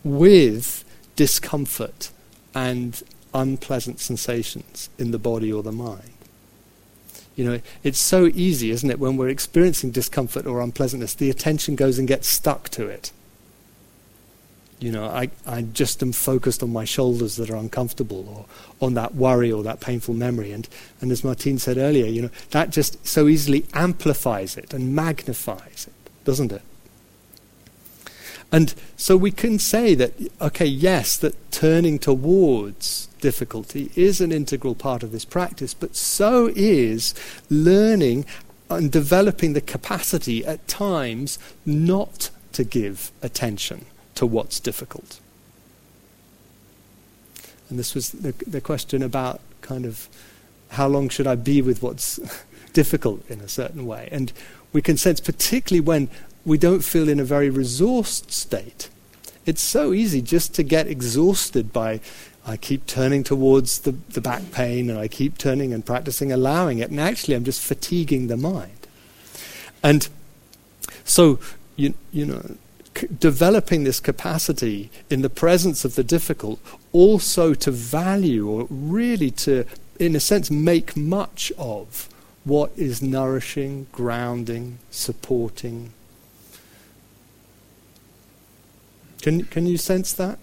[0.04, 0.84] with
[1.16, 2.10] discomfort
[2.54, 3.02] and
[3.34, 6.12] unpleasant sensations in the body or the mind.
[7.36, 11.76] You know, it's so easy, isn't it, when we're experiencing discomfort or unpleasantness, the attention
[11.76, 13.12] goes and gets stuck to it.
[14.80, 18.26] You know, I, I just am focused on my shoulders that are uncomfortable
[18.80, 20.52] or on that worry or that painful memory.
[20.52, 20.68] And,
[21.00, 25.86] and as Martine said earlier, you know, that just so easily amplifies it and magnifies
[25.86, 26.62] it, doesn't it?
[28.50, 34.74] And so we can say that, okay, yes, that turning towards difficulty is an integral
[34.74, 37.14] part of this practice, but so is
[37.48, 38.24] learning
[38.68, 45.20] and developing the capacity at times not to give attention to what's difficult.
[47.68, 50.08] And this was the, the question about kind of
[50.70, 52.18] how long should I be with what's
[52.72, 54.08] difficult in a certain way.
[54.12, 54.32] And
[54.72, 56.08] we can sense, particularly when
[56.44, 58.88] we don't feel in a very resourced state.
[59.46, 62.00] It's so easy just to get exhausted by,
[62.50, 66.78] I keep turning towards the, the back pain and I keep turning and practicing allowing
[66.78, 68.86] it, and actually I'm just fatiguing the mind.
[69.82, 70.08] And
[71.04, 71.38] so,
[71.76, 72.56] you, you know,
[72.96, 76.60] c- developing this capacity in the presence of the difficult,
[76.92, 79.64] also to value or really to,
[79.98, 82.08] in a sense, make much of
[82.44, 85.92] what is nourishing, grounding, supporting,
[89.20, 90.38] Can, can you sense that?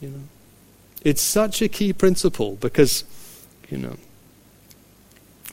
[0.00, 0.22] You know,
[1.04, 3.04] it's such a key principle because,
[3.70, 3.96] you know,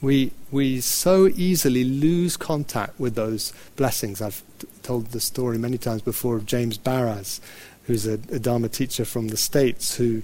[0.01, 4.21] we, we so easily lose contact with those blessings.
[4.21, 7.39] I've t- told the story many times before of James Baraz,
[7.83, 10.23] who's a, a Dharma teacher from the States, who,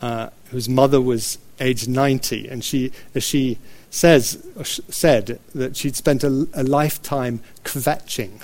[0.00, 3.58] uh, whose mother was aged 90, and she, as she
[3.90, 8.40] says, said that she'd spent a, a lifetime kvetching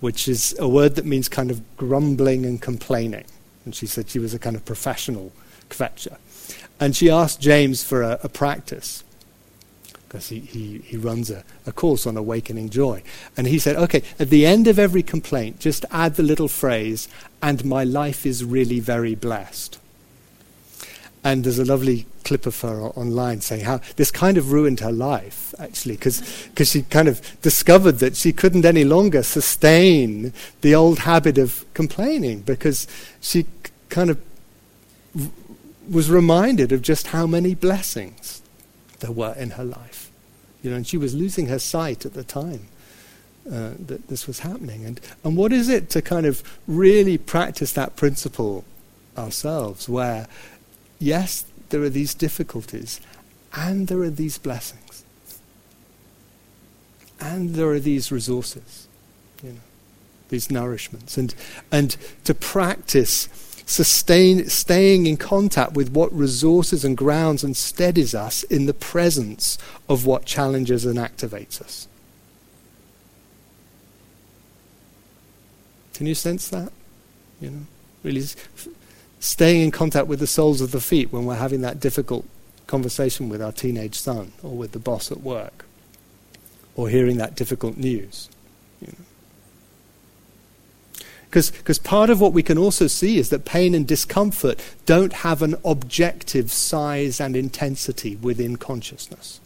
[0.00, 3.24] which is a word that means kind of grumbling and complaining.
[3.66, 5.32] And she said she was a kind of professional
[5.68, 6.16] kvetcher.
[6.80, 9.04] And she asked James for a, a practice
[10.08, 13.02] because he, he, he runs a, a course on awakening joy.
[13.36, 17.08] And he said, okay, at the end of every complaint, just add the little phrase,
[17.42, 19.78] and my life is really very blessed.
[21.26, 24.92] And there's a lovely clip of her online saying how this kind of ruined her
[24.92, 26.22] life, actually, because
[26.62, 32.42] she kind of discovered that she couldn't any longer sustain the old habit of complaining
[32.42, 32.86] because
[33.20, 33.44] she
[33.88, 34.20] kind of
[35.90, 38.40] was reminded of just how many blessings
[39.00, 40.12] there were in her life.
[40.62, 42.68] You know, and she was losing her sight at the time
[43.50, 44.84] uh, that this was happening.
[44.84, 48.64] And, and what is it to kind of really practice that principle
[49.18, 50.28] ourselves, where,
[50.98, 53.00] yes, there are these difficulties,
[53.52, 55.04] and there are these blessings,
[57.20, 58.88] and there are these resources,
[59.42, 59.60] you know,
[60.28, 61.34] these nourishments, and
[61.70, 63.28] and to practice
[63.66, 69.58] sustain, staying in contact with what resources and grounds and steadies us in the presence
[69.88, 71.88] of what challenges and activates us.
[75.94, 76.72] Can you sense that?
[77.40, 77.66] You know,
[78.02, 78.22] really
[79.20, 82.24] staying in contact with the soles of the feet when we're having that difficult
[82.66, 85.64] conversation with our teenage son or with the boss at work
[86.74, 88.28] or hearing that difficult news.
[91.24, 91.74] Because you know.
[91.88, 95.56] part of what we can also see is that pain and discomfort don't have an
[95.64, 99.40] objective size and intensity within consciousness.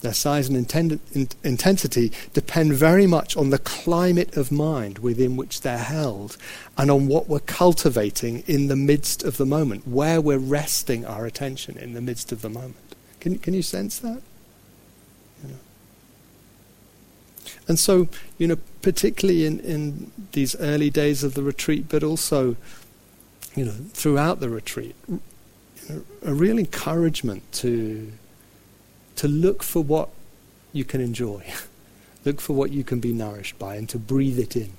[0.00, 5.36] Their size and intend- in- intensity depend very much on the climate of mind within
[5.36, 6.36] which they're held
[6.76, 11.26] and on what we're cultivating in the midst of the moment, where we're resting our
[11.26, 12.94] attention in the midst of the moment.
[13.18, 14.22] Can, can you sense that?
[17.68, 22.56] And so, you know, particularly in, in these early days of the retreat, but also,
[23.54, 24.96] you know, throughout the retreat,
[26.24, 28.12] a real encouragement to
[29.18, 30.10] to look for what
[30.72, 31.44] you can enjoy,
[32.24, 34.72] look for what you can be nourished by, and to breathe it in.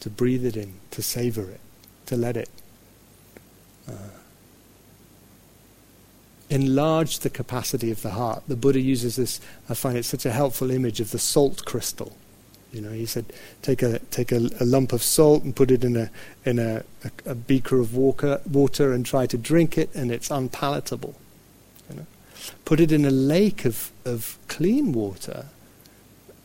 [0.00, 1.60] To breathe it in, to savor it,
[2.04, 2.50] to let it
[3.88, 4.10] uh,
[6.50, 8.42] enlarge the capacity of the heart.
[8.46, 12.14] The Buddha uses this, I find it such a helpful image of the salt crystal.
[12.72, 13.24] You know, he said,
[13.62, 16.10] take a take a, a lump of salt and put it in a
[16.44, 20.30] in a, a, a beaker of water, water and try to drink it, and it's
[20.30, 21.14] unpalatable.
[22.64, 25.46] Put it in a lake of, of clean water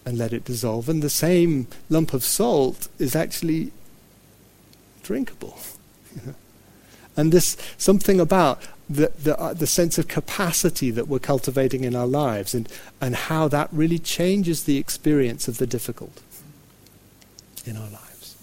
[0.06, 3.72] and let it dissolve, and the same lump of salt is actually
[5.04, 5.58] drinkable.
[7.18, 11.96] And this something about the the, uh, the sense of capacity that we're cultivating in
[11.96, 16.22] our lives, and and how that really changes the experience of the difficult
[17.66, 18.36] in our lives.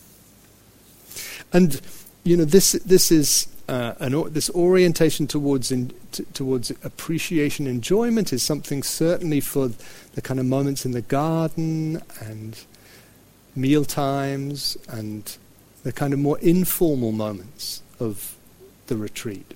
[1.52, 1.80] And
[2.24, 8.32] you know this this is uh, an, this orientation towards in, t- towards appreciation, enjoyment
[8.32, 9.70] is something certainly for
[10.14, 12.64] the kind of moments in the garden and
[13.54, 15.36] meal times and
[15.82, 18.36] the kind of more informal moments of
[18.86, 19.54] the retreat,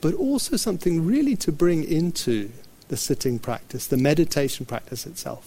[0.00, 2.50] but also something really to bring into
[2.88, 5.46] the sitting practice, the meditation practice itself.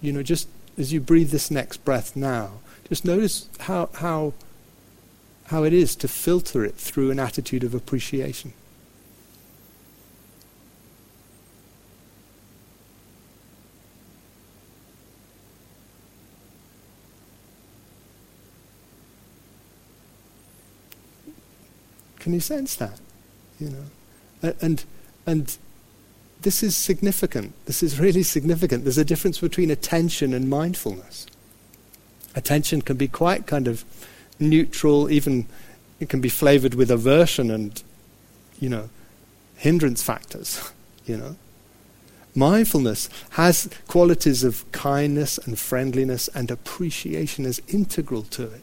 [0.00, 4.34] You know, just as you breathe this next breath now, just notice how, how
[5.54, 8.52] how it is to filter it through an attitude of appreciation.
[22.18, 22.98] Can you sense that?
[23.60, 24.84] You know, and
[25.24, 25.56] and
[26.40, 27.52] this is significant.
[27.66, 28.82] This is really significant.
[28.82, 31.28] There's a difference between attention and mindfulness.
[32.34, 33.84] Attention can be quite kind of
[34.38, 35.46] neutral, even
[36.00, 37.82] it can be flavored with aversion and,
[38.60, 38.90] you know,
[39.56, 40.72] hindrance factors,
[41.06, 41.36] you know.
[42.34, 48.62] Mindfulness has qualities of kindness and friendliness and appreciation as integral to it.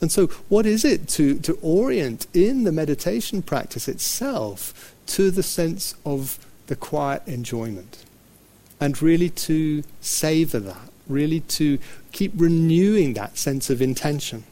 [0.00, 5.42] And so, what is it to, to orient in the meditation practice itself to the
[5.42, 8.04] sense of the quiet enjoyment?
[8.80, 11.78] And really to savor that, really to
[12.12, 14.44] keep renewing that sense of intention.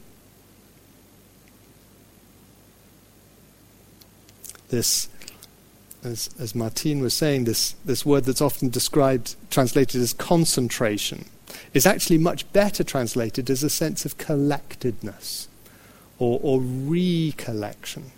[4.69, 5.07] This,
[6.03, 11.25] as, as Martine was saying, this, this word that's often described, translated as concentration,
[11.73, 15.47] is actually much better translated as a sense of collectedness
[16.19, 18.11] or, or recollection.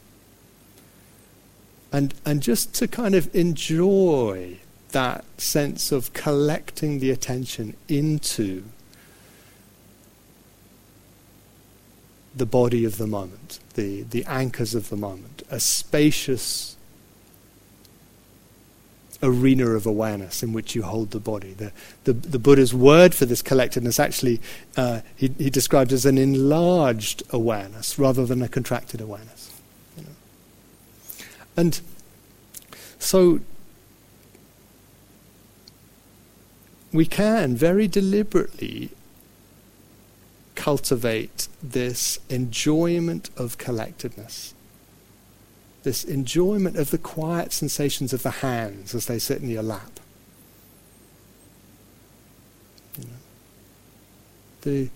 [1.91, 4.57] And, and just to kind of enjoy
[4.95, 8.63] that sense of collecting the attention into
[12.33, 16.77] the body of the moment, the, the anchors of the moment, a spacious
[19.21, 21.51] arena of awareness in which you hold the body.
[21.51, 21.73] The,
[22.05, 24.39] the, the Buddha's word for this collectedness actually,
[24.77, 29.51] uh, he, he describes as an enlarged awareness rather than a contracted awareness.
[29.97, 31.25] You know?
[31.57, 31.81] And
[32.97, 33.41] so
[36.95, 38.89] we can very deliberately
[40.55, 44.53] cultivate this enjoyment of collectedness,
[45.83, 49.99] this enjoyment of the quiet sensations of the hands as they sit in your lap.
[52.97, 53.09] You know,
[54.61, 54.89] the,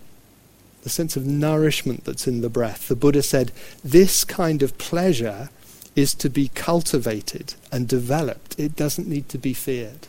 [0.84, 2.88] the sense of nourishment that's in the breath.
[2.88, 3.52] The Buddha said,
[3.84, 5.50] this kind of pleasure
[5.95, 8.58] is to be cultivated and developed.
[8.58, 10.08] It doesn't need to be feared.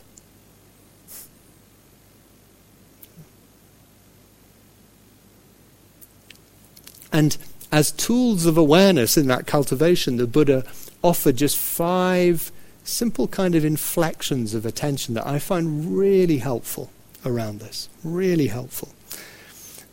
[7.21, 7.37] And
[7.71, 10.63] as tools of awareness in that cultivation, the Buddha
[11.03, 12.51] offered just five
[12.83, 16.89] simple kind of inflections of attention that I find really helpful
[17.23, 17.89] around this.
[18.03, 18.89] Really helpful.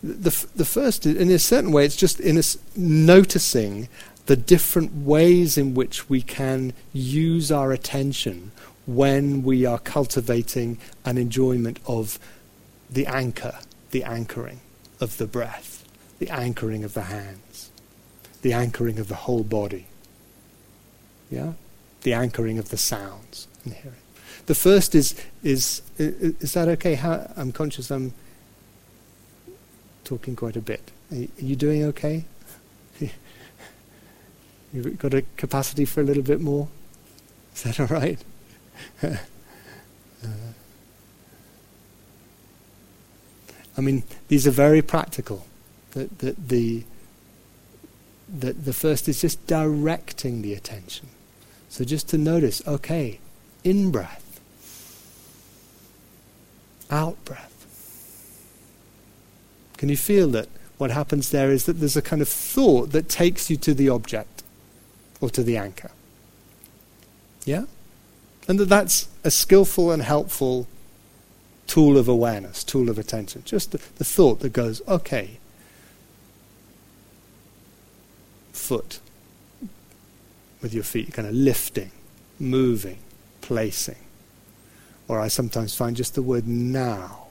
[0.02, 2.42] The, the first, in a certain way, it's just in a,
[2.74, 3.90] noticing
[4.24, 8.52] the different ways in which we can use our attention
[8.86, 12.18] when we are cultivating an enjoyment of
[12.88, 13.58] the anchor,
[13.90, 14.60] the anchoring
[14.98, 15.77] of the breath,
[16.18, 17.70] the anchoring of the hands,
[18.42, 19.86] the anchoring of the whole body.
[21.30, 21.52] Yeah?
[22.02, 23.96] The anchoring of the sounds and hearing.
[24.46, 26.94] The first is, is, is that okay?
[26.94, 28.14] How, I'm conscious I'm
[30.04, 30.90] talking quite a bit.
[31.12, 32.24] Are you doing okay?
[34.72, 36.68] You've got a capacity for a little bit more?
[37.54, 38.18] Is that all right?
[39.02, 39.16] uh,
[43.76, 45.46] I mean, these are very practical.
[45.92, 46.84] The, the, the,
[48.28, 51.08] the, the first is just directing the attention.
[51.68, 53.20] So just to notice, okay,
[53.64, 54.40] in breath,
[56.90, 57.54] out breath.
[59.76, 63.08] Can you feel that what happens there is that there's a kind of thought that
[63.08, 64.42] takes you to the object
[65.20, 65.90] or to the anchor?
[67.44, 67.64] Yeah?
[68.48, 70.66] And that that's a skillful and helpful
[71.66, 73.42] tool of awareness, tool of attention.
[73.44, 75.37] Just the, the thought that goes, okay,
[78.68, 79.00] foot
[80.60, 81.90] with your feet, kind of lifting,
[82.38, 82.98] moving,
[83.40, 84.02] placing.
[85.08, 87.28] Or I sometimes find just the word now,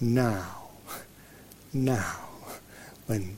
[0.00, 0.70] now,
[1.72, 2.16] now,
[3.06, 3.36] when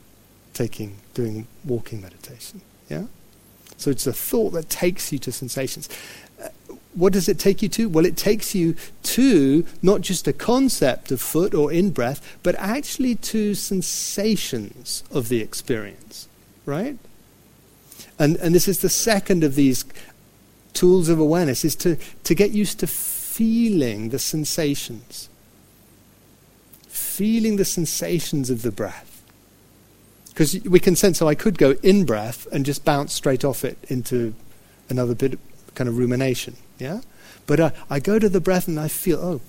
[0.54, 2.62] taking, doing walking meditation.
[2.88, 3.04] Yeah?
[3.76, 5.90] So it's a thought that takes you to sensations.
[6.42, 6.48] Uh,
[6.94, 7.90] what does it take you to?
[7.90, 12.54] Well, it takes you to not just a concept of foot or in breath, but
[12.54, 16.26] actually to sensations of the experience,
[16.66, 16.98] right?
[18.18, 19.84] And, and this is the second of these
[20.74, 25.28] tools of awareness, is to, to get used to feeling the sensations.
[26.88, 29.22] Feeling the sensations of the breath.
[30.28, 33.64] Because we can sense so I could go in breath and just bounce straight off
[33.64, 34.34] it into
[34.90, 35.40] another bit of
[35.74, 36.56] kind of rumination.
[36.78, 37.00] Yeah?
[37.46, 39.40] But uh, I go to the breath and I feel, oh,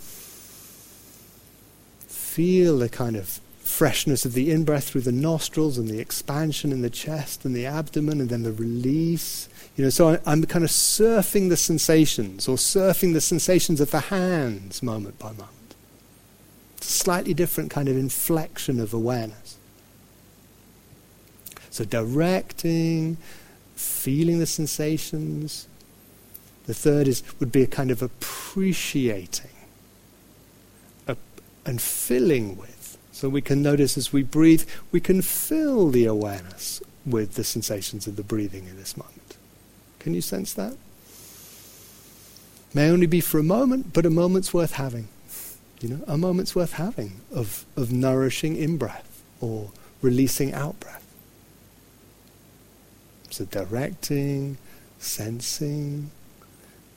[2.07, 6.71] feel the kind of freshness of the in breath through the nostrils and the expansion
[6.71, 10.43] in the chest and the abdomen and then the release you know, so I, am
[10.45, 15.75] kind of surfing the sensations or surfing the sensations of the hands moment by moment.
[16.77, 19.57] It's a slightly different kind of inflection of awareness.
[21.69, 23.17] So directing,
[23.75, 25.67] feeling the sensations.
[26.65, 29.51] The third is would be a kind of appreciating
[31.65, 32.76] and filling with.
[33.17, 38.05] So we can notice as we breathe, we can fill the awareness with the sensations
[38.05, 39.37] of the breathing in this moment.
[39.97, 40.77] Can you sense that?
[42.75, 45.07] May only be for a moment, but a moment's worth having.
[45.81, 49.71] You know, a moment's worth having of, of nourishing in breath or
[50.03, 51.03] releasing out breath.
[53.31, 54.59] So directing,
[54.99, 56.11] sensing,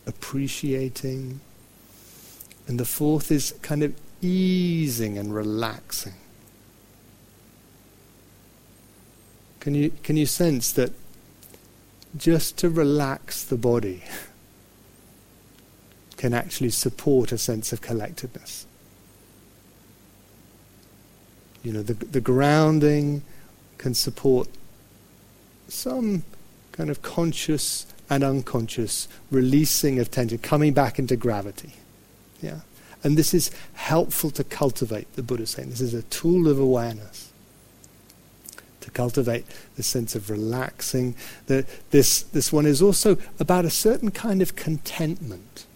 [0.07, 1.41] appreciating.
[2.69, 6.15] And the fourth is kind of easing and relaxing.
[9.61, 10.93] Can you, can you sense that
[12.17, 14.03] just to relax the body
[16.21, 18.67] can actually support a sense of collectedness.
[21.63, 23.23] You know, the, the grounding
[23.79, 24.49] can support
[25.69, 26.25] some
[26.73, 31.73] kind of conscious and unconscious releasing of tension, coming back into gravity.
[32.43, 32.61] Yeah.
[33.03, 35.71] And this is helpful to cultivate, the Buddha saying.
[35.71, 37.33] This is a tool of awareness
[38.81, 39.45] to cultivate
[39.77, 41.15] the sense of relaxing.
[41.47, 45.67] The, this, this one is also about a certain kind of contentment.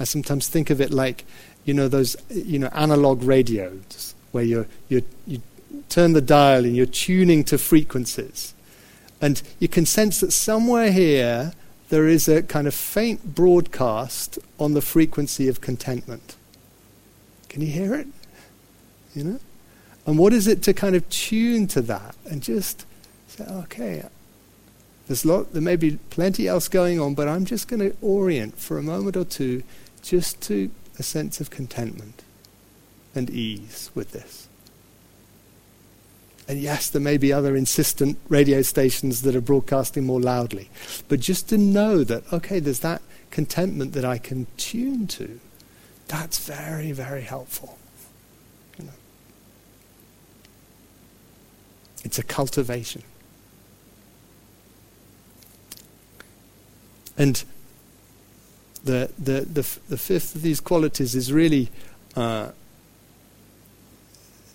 [0.00, 1.24] I sometimes think of it like,
[1.64, 5.42] you know, those you know, analog radios where you you you
[5.88, 8.54] turn the dial and you're tuning to frequencies.
[9.20, 11.52] And you can sense that somewhere here
[11.88, 16.36] there is a kind of faint broadcast on the frequency of contentment.
[17.48, 18.06] Can you hear it?
[19.14, 19.40] You know?
[20.06, 22.86] And what is it to kind of tune to that and just
[23.26, 24.04] say, okay,
[25.06, 28.58] there's lot, there may be plenty else going on, but I'm just going to orient
[28.58, 29.62] for a moment or two
[30.02, 32.22] just to a sense of contentment
[33.14, 34.47] and ease with this.
[36.48, 40.70] And yes, there may be other insistent radio stations that are broadcasting more loudly.
[41.06, 45.40] But just to know that, okay, there's that contentment that I can tune to,
[46.08, 47.78] that's very, very helpful.
[48.78, 48.92] You know.
[52.02, 53.02] It's a cultivation.
[57.18, 57.44] And
[58.84, 61.68] the, the, the, the fifth of these qualities is really
[62.16, 62.52] uh,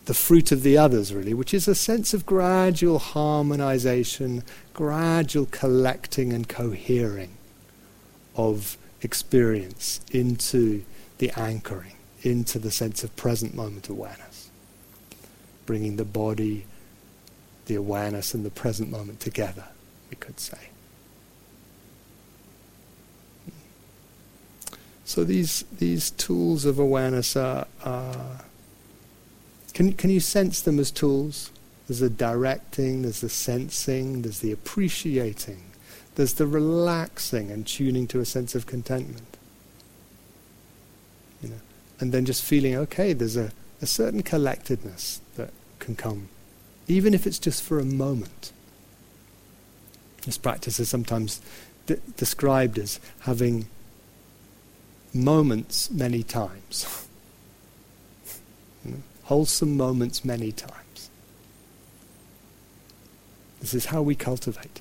[0.06, 4.44] the fruit of the others, really, which is a sense of gradual harmonization,
[4.74, 7.38] gradual collecting and cohering
[8.36, 10.84] of experience into
[11.20, 14.50] the anchoring, into the sense of present moment awareness.
[15.66, 16.66] Bringing the body,
[17.68, 19.66] the awareness, and the present moment together,
[20.10, 20.70] we could say.
[25.06, 28.42] So these, these tools of awareness are, are
[29.74, 31.52] can, can you sense them as tools?
[31.88, 35.64] There's the directing, there's the sensing, there's the appreciating,
[36.16, 39.38] there's the relaxing and tuning to a sense of contentment.
[41.42, 41.62] You know,
[42.00, 43.52] and then just feeling, okay, there's a,
[43.82, 46.30] a certain collectedness that can come,
[46.88, 48.54] even if it's just for a moment.
[50.26, 51.42] This practice is sometimes
[51.86, 53.68] d- described as having
[55.14, 57.08] moments many times.
[59.34, 61.10] wholesome moments many times.
[63.62, 64.80] This is how we cultivate.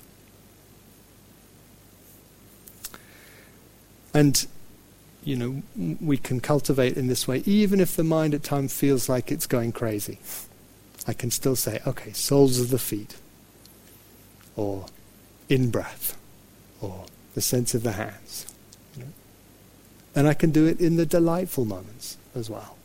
[4.13, 4.45] And,
[5.23, 5.63] you know,
[5.99, 9.47] we can cultivate in this way, even if the mind at times feels like it's
[9.47, 10.19] going crazy.
[11.07, 13.15] I can still say, okay, soles of the feet,
[14.55, 14.85] or
[15.49, 16.15] in breath,
[16.79, 18.45] or the sense of the hands.
[18.95, 19.13] You know?
[20.13, 22.77] And I can do it in the delightful moments as well.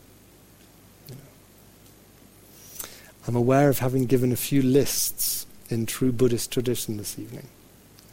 [3.29, 7.47] I'm aware of having given a few lists in true Buddhist tradition this evening.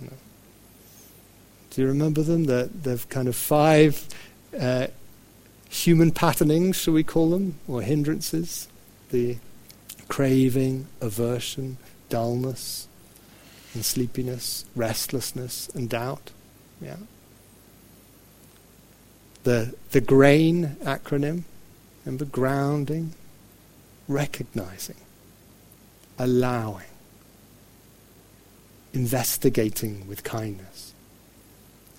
[0.02, 0.14] You know.
[1.70, 2.44] Do you remember them?
[2.44, 4.08] The, the kind of five
[4.60, 4.88] uh,
[5.70, 8.68] human patternings, shall we call them, or hindrances?
[9.12, 9.38] The
[10.10, 11.78] craving, aversion,
[12.10, 12.90] dullness,
[13.74, 16.32] and sleepiness, restlessness, and doubt.
[16.82, 16.98] Yeah.
[19.44, 21.44] The the grain acronym,
[22.04, 23.14] remember grounding,
[24.08, 24.98] recognizing,
[26.18, 26.86] allowing,
[28.94, 30.94] investigating with kindness.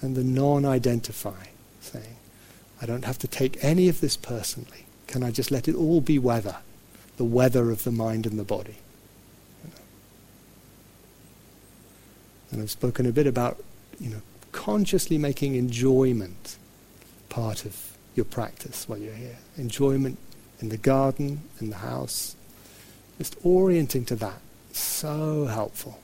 [0.03, 1.47] And the non identify,
[1.81, 2.17] saying,
[2.81, 4.87] I don't have to take any of this personally.
[5.07, 6.57] Can I just let it all be weather,
[7.17, 8.77] the weather of the mind and the body?
[12.51, 13.63] And I've spoken a bit about,
[13.99, 16.57] you know, consciously making enjoyment
[17.29, 19.39] part of your practice while you're here.
[19.57, 20.19] Enjoyment
[20.61, 22.37] in the garden, in the house,
[23.19, 24.41] just orienting to that,
[24.73, 26.01] so helpful.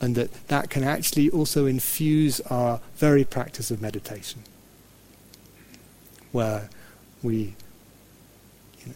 [0.00, 4.42] And that that can actually also infuse our very practice of meditation,
[6.32, 6.70] where
[7.22, 7.54] we
[8.78, 8.94] you know,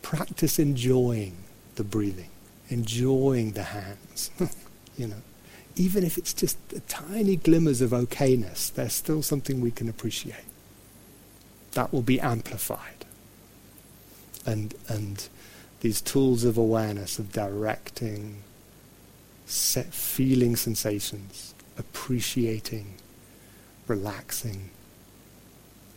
[0.00, 1.36] practice enjoying
[1.74, 2.30] the breathing,
[2.68, 4.30] enjoying the hands,
[4.96, 5.22] you know.
[5.76, 10.44] Even if it's just tiny glimmers of okayness, there's still something we can appreciate.
[11.72, 12.99] That will be amplified
[14.50, 15.28] and and
[15.80, 18.42] these tools of awareness of directing,
[19.46, 22.94] feeling sensations, appreciating,
[23.86, 24.70] relaxing,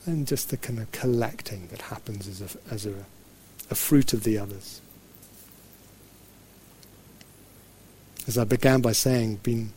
[0.05, 2.93] and just the kind of collecting that happens as a, as a,
[3.69, 4.79] a fruit of the others.
[8.25, 9.73] As I began by saying, been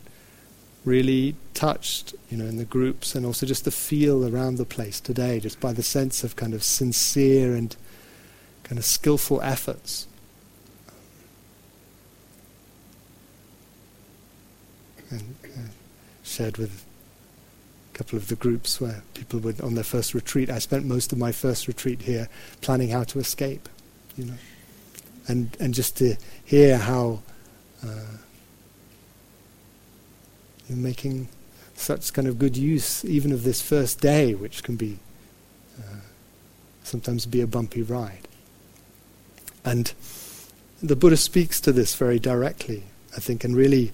[0.85, 5.01] really touched, you know, in the groups and also just the feel around the place
[5.01, 7.75] today, just by the sense of kind of sincere and
[8.67, 10.07] kind of skillful efforts.
[15.09, 15.69] And uh,
[16.23, 16.83] shared with
[17.93, 20.49] a couple of the groups where people were on their first retreat.
[20.49, 22.27] I spent most of my first retreat here
[22.59, 23.69] planning how to escape,
[24.17, 24.37] you know,
[25.27, 27.21] and and just to hear how
[27.83, 28.17] uh,
[30.67, 31.29] you're making
[31.75, 34.99] such kind of good use even of this first day, which can be
[35.79, 36.01] uh,
[36.83, 38.27] sometimes be a bumpy ride.
[39.63, 39.93] And
[40.81, 42.83] the Buddha speaks to this very directly,
[43.15, 43.91] I think, and really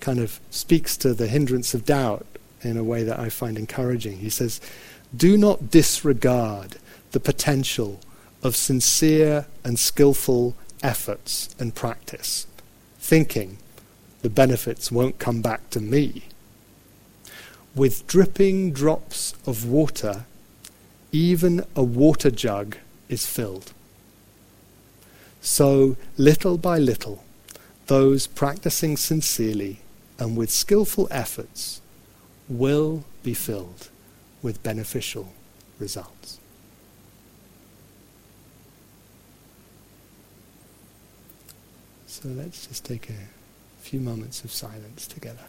[0.00, 2.26] kind of speaks to the hindrance of doubt
[2.62, 4.18] in a way that I find encouraging.
[4.18, 4.60] He says,
[5.16, 6.76] Do not disregard
[7.12, 8.00] the potential
[8.42, 12.46] of sincere and skillful efforts and practice,
[12.98, 13.58] thinking
[14.22, 16.24] the benefits won't come back to me.
[17.74, 20.24] With dripping drops of water,
[21.12, 22.76] even a water jug
[23.08, 23.72] is filled.
[25.46, 27.22] So, little by little,
[27.86, 29.78] those practicing sincerely
[30.18, 31.80] and with skillful efforts
[32.48, 33.88] will be filled
[34.42, 35.32] with beneficial
[35.78, 36.40] results.
[42.08, 43.28] So let's just take a
[43.82, 45.46] few moments of silence together.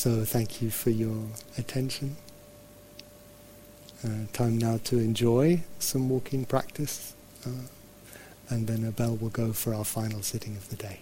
[0.00, 1.26] So thank you for your
[1.58, 2.16] attention.
[4.02, 7.14] Uh, time now to enjoy some walking practice,
[7.46, 7.68] uh,
[8.48, 11.00] and then a bell will go for our final sitting of the day.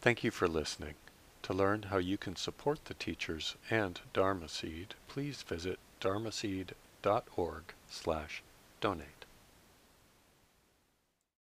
[0.00, 0.94] Thank you for listening.
[1.42, 7.74] To learn how you can support the teachers and Dharma Seed, please visit dharma dharmaseed.org
[7.90, 8.42] slash
[8.80, 9.17] donate.